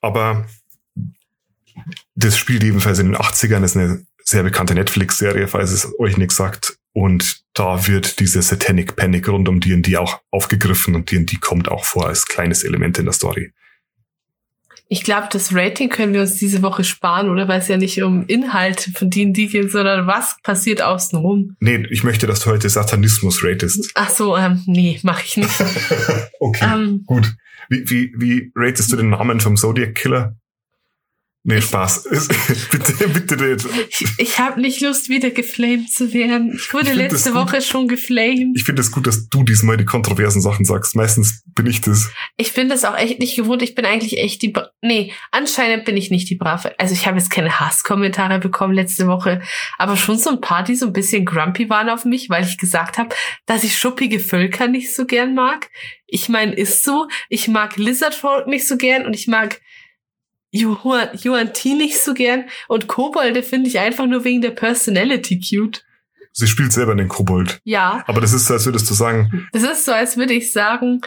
Aber 0.00 0.46
das 2.14 2.36
spielt 2.36 2.64
ebenfalls 2.64 2.98
in 2.98 3.12
den 3.12 3.16
80ern, 3.16 3.60
das 3.60 3.72
ist 3.72 3.76
eine 3.76 4.06
sehr 4.24 4.42
bekannte 4.42 4.74
Netflix-Serie, 4.74 5.48
falls 5.48 5.70
es 5.70 5.98
euch 5.98 6.16
nichts 6.16 6.36
sagt. 6.36 6.78
Und 6.92 7.42
da 7.54 7.86
wird 7.86 8.20
diese 8.20 8.42
Satanic 8.42 8.96
Panic 8.96 9.28
rund 9.28 9.48
um 9.48 9.60
D&D 9.60 9.96
auch 9.96 10.20
aufgegriffen 10.30 10.94
und 10.94 11.10
D&D 11.10 11.36
kommt 11.40 11.68
auch 11.68 11.84
vor 11.84 12.06
als 12.06 12.26
kleines 12.26 12.64
Element 12.64 12.98
in 12.98 13.06
der 13.06 13.14
Story. 13.14 13.52
Ich 14.88 15.04
glaube, 15.04 15.28
das 15.32 15.54
Rating 15.54 15.88
können 15.88 16.12
wir 16.12 16.20
uns 16.20 16.34
diese 16.34 16.60
Woche 16.60 16.84
sparen, 16.84 17.30
oder? 17.30 17.48
Weil 17.48 17.60
es 17.60 17.68
ja 17.68 17.78
nicht 17.78 18.02
um 18.02 18.26
Inhalte 18.26 18.90
von 18.90 19.08
D&D 19.08 19.46
geht, 19.46 19.72
sondern 19.72 20.06
was 20.06 20.36
passiert 20.42 20.82
außenrum. 20.82 21.56
Nee, 21.60 21.86
ich 21.88 22.04
möchte, 22.04 22.26
dass 22.26 22.40
du 22.40 22.50
heute 22.50 22.68
Satanismus 22.68 23.42
ratest. 23.42 23.90
Ach 23.94 24.10
so, 24.10 24.36
ähm, 24.36 24.62
nee, 24.66 25.00
mache 25.02 25.22
ich 25.24 25.38
nicht. 25.38 25.64
okay, 26.40 26.66
Ähm. 26.70 27.04
gut. 27.06 27.34
Wie, 27.70 27.88
wie, 27.88 28.12
wie 28.18 28.52
ratest 28.54 28.92
du 28.92 28.96
den 28.96 29.08
Namen 29.08 29.40
vom 29.40 29.56
Zodiac 29.56 29.94
Killer? 29.94 30.36
Nee, 31.44 31.60
Spaß. 31.60 32.04
bitte, 32.70 33.08
bitte 33.08 33.36
nicht. 33.36 33.66
Ich, 34.18 34.38
habe 34.38 34.60
nicht 34.60 34.80
Lust, 34.80 35.08
wieder 35.08 35.30
geflamed 35.30 35.90
zu 35.90 36.12
werden. 36.14 36.52
Ich 36.54 36.72
wurde 36.72 36.90
Ich 36.90 36.94
letzte 36.94 37.32
gut. 37.32 37.40
Woche 37.40 37.60
schon 37.60 37.88
geflamed. 37.88 38.54
Ich 38.54 38.62
finde 38.62 38.80
es 38.80 38.92
gut, 38.92 39.08
dass 39.08 39.28
du 39.28 39.42
diesmal 39.42 39.76
die 39.76 39.84
kontroversen 39.84 40.40
Sachen 40.40 40.64
sagst. 40.64 40.94
Meistens 40.94 41.42
bin 41.56 41.66
ich 41.66 41.80
das. 41.80 42.12
Ich 42.36 42.52
bin 42.52 42.68
das 42.68 42.84
auch 42.84 42.96
echt 42.96 43.18
nicht 43.18 43.34
gewohnt. 43.34 43.60
Ich 43.62 43.74
bin 43.74 43.84
eigentlich 43.84 44.18
echt 44.18 44.40
die... 44.42 44.50
Bra 44.50 44.70
nee, 44.82 45.12
anscheinend 45.32 45.84
bin 45.84 45.96
ich 45.96 46.12
nicht 46.12 46.30
die 46.30 46.36
Brave. 46.36 46.78
Also 46.78 46.94
ich 46.94 47.08
habe 47.08 47.18
jetzt 47.18 47.30
keine 47.30 47.58
Hasskommentare 47.58 48.38
bekommen 48.38 48.74
letzte 48.74 49.08
Woche, 49.08 49.42
aber 49.78 49.96
schon 49.96 50.18
so 50.18 50.30
ein 50.30 50.40
paar, 50.40 50.62
die 50.62 50.76
so 50.76 50.86
ein 50.86 50.92
bisschen 50.92 51.24
grumpy 51.24 51.68
waren 51.68 51.88
auf 51.88 52.04
mich, 52.04 52.30
weil 52.30 52.44
ich 52.44 52.56
gesagt 52.56 52.98
habe, 52.98 53.14
dass 53.46 53.64
ich 53.64 53.76
schuppige 53.76 54.20
Völker 54.20 54.68
nicht 54.68 54.94
so 54.94 55.06
gern 55.06 55.34
mag. 55.34 55.70
Ich 56.06 56.28
meine, 56.28 56.54
ist 56.54 56.84
so. 56.84 57.08
Ich 57.28 57.48
mag 57.48 57.76
Lizard 57.76 58.14
Folk 58.14 58.46
nicht 58.46 58.68
so 58.68 58.76
gern 58.76 59.06
und 59.06 59.14
ich 59.14 59.26
mag 59.26 59.60
Yuan 60.54 61.08
Yuan 61.24 61.52
Ti 61.54 61.74
nicht 61.74 61.98
so 62.00 62.14
gern. 62.14 62.44
Und 62.68 62.86
Kobolde 62.86 63.42
finde 63.42 63.68
ich 63.68 63.78
einfach 63.78 64.06
nur 64.06 64.24
wegen 64.24 64.42
der 64.42 64.50
Personality 64.50 65.40
cute. 65.40 65.84
Sie 66.32 66.46
spielt 66.46 66.72
selber 66.72 66.94
den 66.94 67.08
Kobold. 67.08 67.60
Ja, 67.64 68.04
Aber 68.06 68.20
das 68.20 68.32
ist 68.32 68.46
so, 68.46 68.54
als 68.54 68.64
würdest 68.64 68.88
du 68.88 68.94
sagen, 68.94 69.48
das 69.52 69.62
ist 69.62 69.84
so, 69.84 69.92
als 69.92 70.16
würde 70.16 70.32
ich 70.34 70.52
sagen, 70.52 71.00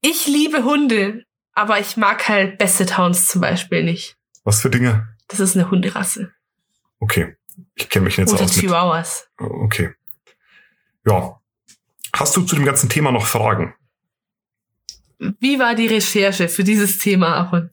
ich 0.00 0.26
liebe 0.26 0.64
Hunde, 0.64 1.24
aber 1.52 1.78
ich 1.78 1.96
mag 1.96 2.28
halt 2.28 2.58
Basset 2.58 2.98
Hounds 2.98 3.28
zum 3.28 3.40
Beispiel 3.40 3.84
nicht. 3.84 4.16
was 4.44 4.60
für 4.60 4.70
Dinge? 4.70 5.08
Das 5.28 5.40
ist 5.40 5.56
eine 5.56 5.70
Hunderasse. 5.70 6.32
Okay. 6.98 7.36
Ich 7.74 7.88
kenne 7.88 8.06
mich 8.06 8.16
jetzt 8.16 8.32
Oder 8.32 8.42
aus 8.42 8.56
mit. 8.56 8.64
Chihuahuas. 8.64 9.28
Okay. 9.38 9.94
Ja. 11.06 11.40
Hast 12.14 12.36
du 12.36 12.42
zu 12.42 12.56
dem 12.56 12.64
ganzen 12.64 12.88
Thema 12.88 13.12
noch 13.12 13.26
Fragen? 13.26 13.74
Wie 15.40 15.58
war 15.58 15.74
die 15.74 15.86
Recherche 15.86 16.48
für 16.48 16.64
dieses 16.64 16.98
Thema, 16.98 17.34
Aaron? 17.36 17.70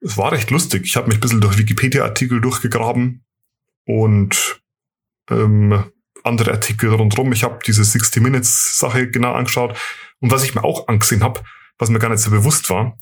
Es 0.00 0.16
war 0.16 0.32
recht 0.32 0.50
lustig. 0.50 0.82
Ich 0.84 0.96
habe 0.96 1.08
mich 1.08 1.18
ein 1.18 1.20
bisschen 1.20 1.40
durch 1.40 1.58
Wikipedia-Artikel 1.58 2.40
durchgegraben 2.40 3.24
und 3.86 4.60
ähm, 5.30 5.84
andere 6.22 6.52
Artikel 6.52 6.92
rundherum. 6.92 7.32
Ich 7.32 7.44
habe 7.44 7.58
diese 7.66 7.84
60 7.84 8.22
Minutes-Sache 8.22 9.10
genau 9.10 9.32
angeschaut. 9.32 9.78
Und 10.20 10.30
was 10.30 10.44
ich 10.44 10.54
mir 10.54 10.64
auch 10.64 10.88
angesehen 10.88 11.22
habe, 11.22 11.42
was 11.78 11.88
mir 11.90 11.98
gar 11.98 12.10
nicht 12.10 12.20
so 12.20 12.30
bewusst 12.30 12.68
war, 12.70 12.96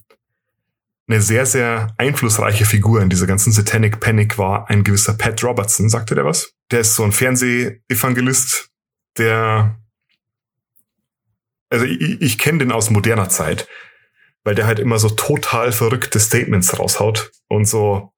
eine 1.07 1.21
sehr, 1.21 1.45
sehr 1.45 1.95
einflussreiche 1.99 2.65
Figur 2.65 3.03
in 3.03 3.11
dieser 3.11 3.27
ganzen 3.27 3.53
Satanic 3.53 4.01
Panic 4.01 4.39
war 4.39 4.71
ein 4.71 4.85
gewisser 4.85 5.15
Pat 5.15 5.43
Robertson. 5.45 5.89
Sagte 5.89 6.15
der 6.15 6.25
was? 6.25 6.55
Der 6.71 6.81
ist 6.81 6.95
so 6.95 7.05
ein 7.05 7.13
Fernsehevangelist, 7.13 8.71
der 9.19 9.79
also 11.71 11.85
ich, 11.85 12.21
ich 12.21 12.39
kenne 12.39 12.59
den 12.59 12.73
aus 12.73 12.91
moderner 12.91 13.29
Zeit, 13.29 13.69
weil 14.45 14.55
der 14.55 14.67
halt 14.67 14.79
immer 14.79 14.99
so 14.99 15.11
total 15.11 15.73
verrückte 15.73 16.21
Statements 16.21 16.79
raushaut 16.79 17.31
und 17.49 17.67
so. 17.67 18.11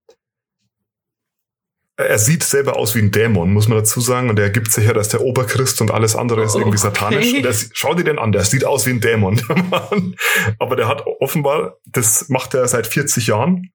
Er 1.98 2.18
sieht 2.18 2.42
selber 2.42 2.76
aus 2.76 2.94
wie 2.94 2.98
ein 2.98 3.10
Dämon, 3.10 3.54
muss 3.54 3.68
man 3.68 3.78
dazu 3.78 4.02
sagen, 4.02 4.28
und 4.28 4.38
er 4.38 4.50
gibt 4.50 4.70
sich 4.70 4.84
ja, 4.84 4.92
dass 4.92 5.08
der 5.08 5.22
Oberchrist 5.22 5.80
und 5.80 5.90
alles 5.90 6.14
andere 6.14 6.42
ist 6.44 6.54
irgendwie 6.54 6.76
Okay. 6.76 6.88
satanisch. 6.88 7.32
Und 7.32 7.46
er, 7.46 7.54
schau 7.72 7.94
dir 7.94 8.04
den 8.04 8.18
an, 8.18 8.32
der 8.32 8.44
sieht 8.44 8.66
aus 8.66 8.84
wie 8.84 8.90
ein 8.90 9.00
Dämon. 9.00 9.36
der 9.48 9.62
Mann. 9.62 10.14
Aber 10.58 10.76
der 10.76 10.88
hat 10.88 11.06
offenbar, 11.06 11.78
das 11.86 12.28
macht 12.28 12.52
er 12.52 12.68
seit 12.68 12.86
40 12.86 13.28
Jahren. 13.28 13.70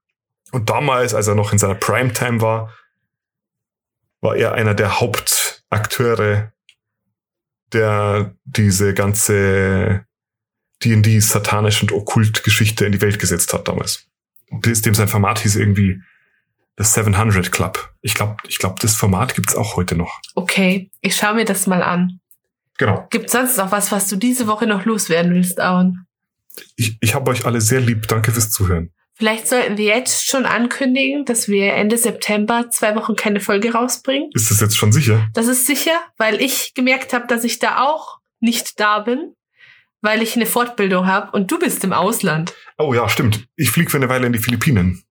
Und 0.51 0.69
damals, 0.69 1.15
als 1.15 1.27
er 1.27 1.33
noch 1.33 1.51
in 1.51 1.57
seiner 1.57 1.73
Primetime 1.73 2.41
war, 2.41 2.75
war 4.19 4.35
er 4.35 4.53
einer 4.53 4.75
der 4.75 4.99
Hauptakteure 4.99 6.51
der 7.73 8.35
diese 8.45 8.93
ganze 8.93 10.05
D&D 10.83 11.19
satanisch 11.19 11.81
und 11.81 11.91
okkult 11.91 12.43
Geschichte 12.43 12.85
in 12.85 12.91
die 12.91 13.01
Welt 13.01 13.19
gesetzt 13.19 13.53
hat 13.53 13.67
damals. 13.67 14.07
Dem 14.51 14.93
sein 14.93 15.07
Format 15.07 15.39
hieß 15.39 15.55
irgendwie 15.55 16.01
The 16.77 16.83
700 16.83 17.51
Club. 17.51 17.93
Ich 18.01 18.15
glaube, 18.15 18.37
ich 18.47 18.57
glaub, 18.57 18.79
das 18.79 18.95
Format 18.95 19.35
gibt's 19.35 19.55
auch 19.55 19.75
heute 19.75 19.95
noch. 19.95 20.19
Okay, 20.35 20.89
ich 21.01 21.15
schaue 21.15 21.35
mir 21.35 21.45
das 21.45 21.67
mal 21.67 21.83
an. 21.83 22.19
Genau. 22.77 23.07
Gibt 23.11 23.29
sonst 23.29 23.57
noch 23.57 23.71
was, 23.71 23.91
was 23.91 24.07
du 24.07 24.15
diese 24.15 24.47
Woche 24.47 24.65
noch 24.65 24.85
loswerden 24.85 25.33
willst, 25.33 25.59
Aaron? 25.59 26.05
Ich, 26.75 26.97
ich 26.99 27.13
habe 27.13 27.29
euch 27.29 27.45
alle 27.45 27.61
sehr 27.61 27.79
lieb. 27.79 28.07
Danke 28.07 28.31
fürs 28.31 28.49
Zuhören. 28.49 28.91
Vielleicht 29.21 29.47
sollten 29.47 29.77
wir 29.77 29.85
jetzt 29.85 30.25
schon 30.25 30.47
ankündigen, 30.47 31.25
dass 31.25 31.47
wir 31.47 31.73
Ende 31.73 31.95
September 31.95 32.71
zwei 32.71 32.95
Wochen 32.95 33.15
keine 33.15 33.39
Folge 33.39 33.71
rausbringen. 33.71 34.31
Ist 34.33 34.49
das 34.49 34.61
jetzt 34.61 34.75
schon 34.75 34.91
sicher? 34.91 35.27
Das 35.35 35.45
ist 35.45 35.67
sicher, 35.67 35.91
weil 36.17 36.41
ich 36.41 36.73
gemerkt 36.73 37.13
habe, 37.13 37.27
dass 37.27 37.43
ich 37.43 37.59
da 37.59 37.85
auch 37.85 38.17
nicht 38.39 38.79
da 38.79 38.97
bin, 38.97 39.35
weil 40.01 40.23
ich 40.23 40.35
eine 40.35 40.47
Fortbildung 40.47 41.05
habe 41.05 41.33
und 41.33 41.51
du 41.51 41.59
bist 41.59 41.83
im 41.83 41.93
Ausland. 41.93 42.55
Oh 42.79 42.95
ja, 42.95 43.07
stimmt. 43.09 43.45
Ich 43.57 43.69
fliege 43.69 43.91
für 43.91 43.97
eine 43.97 44.09
Weile 44.09 44.25
in 44.25 44.33
die 44.33 44.39
Philippinen. 44.39 45.03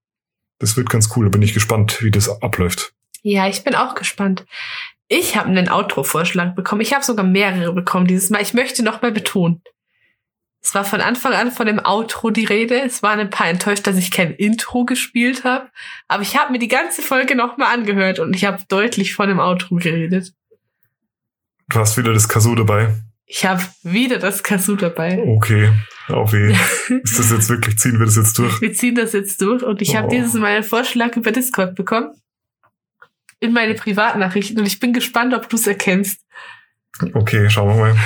Das 0.59 0.77
wird 0.77 0.91
ganz 0.91 1.11
cool. 1.15 1.27
Da 1.27 1.31
bin 1.31 1.43
ich 1.43 1.55
gespannt, 1.55 2.03
wie 2.03 2.11
das 2.11 2.43
abläuft. 2.43 2.93
Ja, 3.23 3.47
ich 3.47 3.63
bin 3.63 3.77
auch 3.77 3.95
gespannt. 3.95 4.45
Ich 5.07 5.37
habe 5.37 5.51
einen 5.51 5.69
Outro-Vorschlag 5.69 6.57
bekommen. 6.57 6.81
Ich 6.81 6.93
habe 6.95 7.05
sogar 7.05 7.25
mehrere 7.25 7.73
bekommen 7.73 8.09
dieses 8.09 8.29
Mal. 8.29 8.43
Ich 8.43 8.55
möchte 8.55 8.83
noch 8.83 9.03
mal 9.03 9.13
betonen. 9.13 9.63
Es 10.63 10.75
war 10.75 10.85
von 10.85 11.01
Anfang 11.01 11.33
an 11.33 11.51
von 11.51 11.67
dem 11.67 11.79
Outro 11.85 12.31
die 12.31 12.45
Rede. 12.45 12.81
Es 12.83 13.03
waren 13.03 13.19
ein 13.19 13.31
paar 13.31 13.49
enttäuscht, 13.49 13.87
dass 13.87 13.97
ich 13.97 14.11
kein 14.11 14.33
Intro 14.33 14.85
gespielt 14.85 15.45
habe. 15.45 15.69
Aber 16.07 16.23
ich 16.23 16.37
habe 16.37 16.53
mir 16.53 16.59
die 16.59 16.69
ganze 16.69 17.01
Folge 17.01 17.35
noch 17.35 17.57
mal 17.57 17.73
angehört 17.73 18.19
und 18.19 18.35
ich 18.37 18.45
habe 18.45 18.63
deutlich 18.69 19.15
von 19.15 19.29
dem 19.29 19.41
Outro 19.41 19.77
geredet. 19.77 20.35
Du 21.71 21.79
hast 21.79 21.97
wieder 21.97 22.13
das 22.13 22.29
Kazoo 22.29 22.55
dabei. 22.55 22.95
Ich 23.25 23.47
habe 23.47 23.63
wieder 23.85 24.19
das 24.19 24.43
Kazoo 24.43 24.77
dabei. 24.77 25.23
Okay. 25.25 25.73
Auf 26.09 26.33
weh. 26.33 26.53
Ist 27.05 27.19
das 27.19 27.31
jetzt 27.31 27.49
wirklich, 27.49 27.79
ziehen 27.79 27.99
wir 27.99 28.07
das 28.07 28.17
jetzt 28.17 28.37
durch? 28.39 28.61
Wir 28.61 28.73
ziehen 28.75 28.97
das 28.97 29.13
jetzt 29.13 29.41
durch 29.41 29.63
und 29.63 29.81
ich 29.81 29.95
habe 29.97 30.09
Oh. 30.09 30.11
dieses 30.11 30.35
Mal 30.35 30.57
einen 30.57 30.65
Vorschlag 30.65 31.17
über 31.17 31.31
Discord 31.33 31.75
bekommen. 31.75 32.13
In 33.39 33.53
meine 33.53 33.75
Privatnachrichten 33.75 34.59
und 34.59 34.67
ich 34.67 34.81
bin 34.81 34.93
gespannt, 34.93 35.33
ob 35.33 35.49
du 35.49 35.57
es 35.57 35.67
erkennst. 35.67 36.21
Okay, 37.15 37.49
schauen 37.49 37.69
wir 37.69 37.77
mal. 37.77 37.97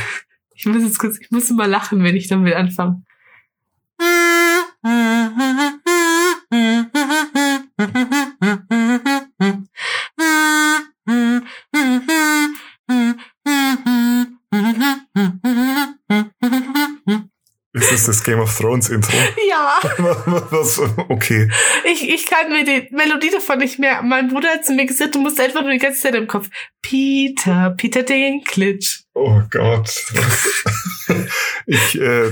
Ich 0.55 0.67
muss 0.67 0.83
jetzt 0.83 0.99
kurz, 0.99 1.19
ich 1.19 1.31
muss 1.31 1.51
immer 1.51 1.67
lachen, 1.67 2.03
wenn 2.05 2.17
ich 2.17 2.29
damit 2.29 2.55
anfange. 2.55 3.03
Ist 18.07 18.19
das 18.19 18.25
Game 18.25 18.39
of 18.39 18.55
Thrones 18.55 18.91
Intro? 18.91 19.17
Ja, 19.49 19.79
Was? 20.51 20.79
Okay. 21.09 21.49
ich, 21.85 22.07
ich 22.07 22.27
kann 22.27 22.51
mir 22.51 22.63
die 22.63 22.95
Melodie 22.95 23.31
davon 23.31 23.59
nicht 23.59 23.79
mehr. 23.79 24.03
Mein 24.03 24.29
Bruder 24.29 24.51
hat 24.51 24.67
zu 24.67 24.75
mir 24.75 24.85
gesagt, 24.85 25.15
du 25.15 25.21
musst 25.21 25.41
einfach 25.41 25.63
nur 25.63 25.71
die 25.71 25.79
ganze 25.79 26.03
Zeit 26.03 26.15
im 26.15 26.27
Kopf. 26.27 26.51
Peter, 26.83 27.73
Peter 27.79 28.03
Dinklage. 28.03 28.87
Oh 29.15 29.41
Gott. 29.51 30.05
Ich, 31.67 31.99
äh, 31.99 32.31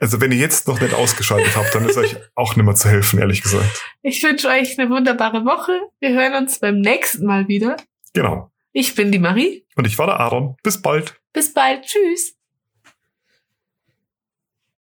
also 0.00 0.20
wenn 0.20 0.30
ihr 0.30 0.38
jetzt 0.38 0.68
noch 0.68 0.80
nicht 0.80 0.94
ausgeschaltet 0.94 1.56
habt, 1.56 1.74
dann 1.74 1.88
ist 1.88 1.96
euch 1.96 2.16
auch 2.36 2.54
nicht 2.54 2.64
mehr 2.64 2.76
zu 2.76 2.88
helfen, 2.88 3.18
ehrlich 3.18 3.42
gesagt. 3.42 3.82
Ich 4.02 4.22
wünsche 4.22 4.48
euch 4.48 4.78
eine 4.78 4.88
wunderbare 4.88 5.44
Woche. 5.44 5.72
Wir 5.98 6.10
hören 6.10 6.34
uns 6.34 6.60
beim 6.60 6.78
nächsten 6.78 7.26
Mal 7.26 7.48
wieder. 7.48 7.76
Genau. 8.12 8.52
Ich 8.72 8.94
bin 8.94 9.10
die 9.10 9.18
Marie. 9.18 9.66
Und 9.74 9.86
ich 9.88 9.98
war 9.98 10.06
der 10.06 10.20
Aaron. 10.20 10.56
Bis 10.62 10.80
bald. 10.80 11.20
Bis 11.32 11.52
bald. 11.52 11.86
Tschüss. 11.86 12.36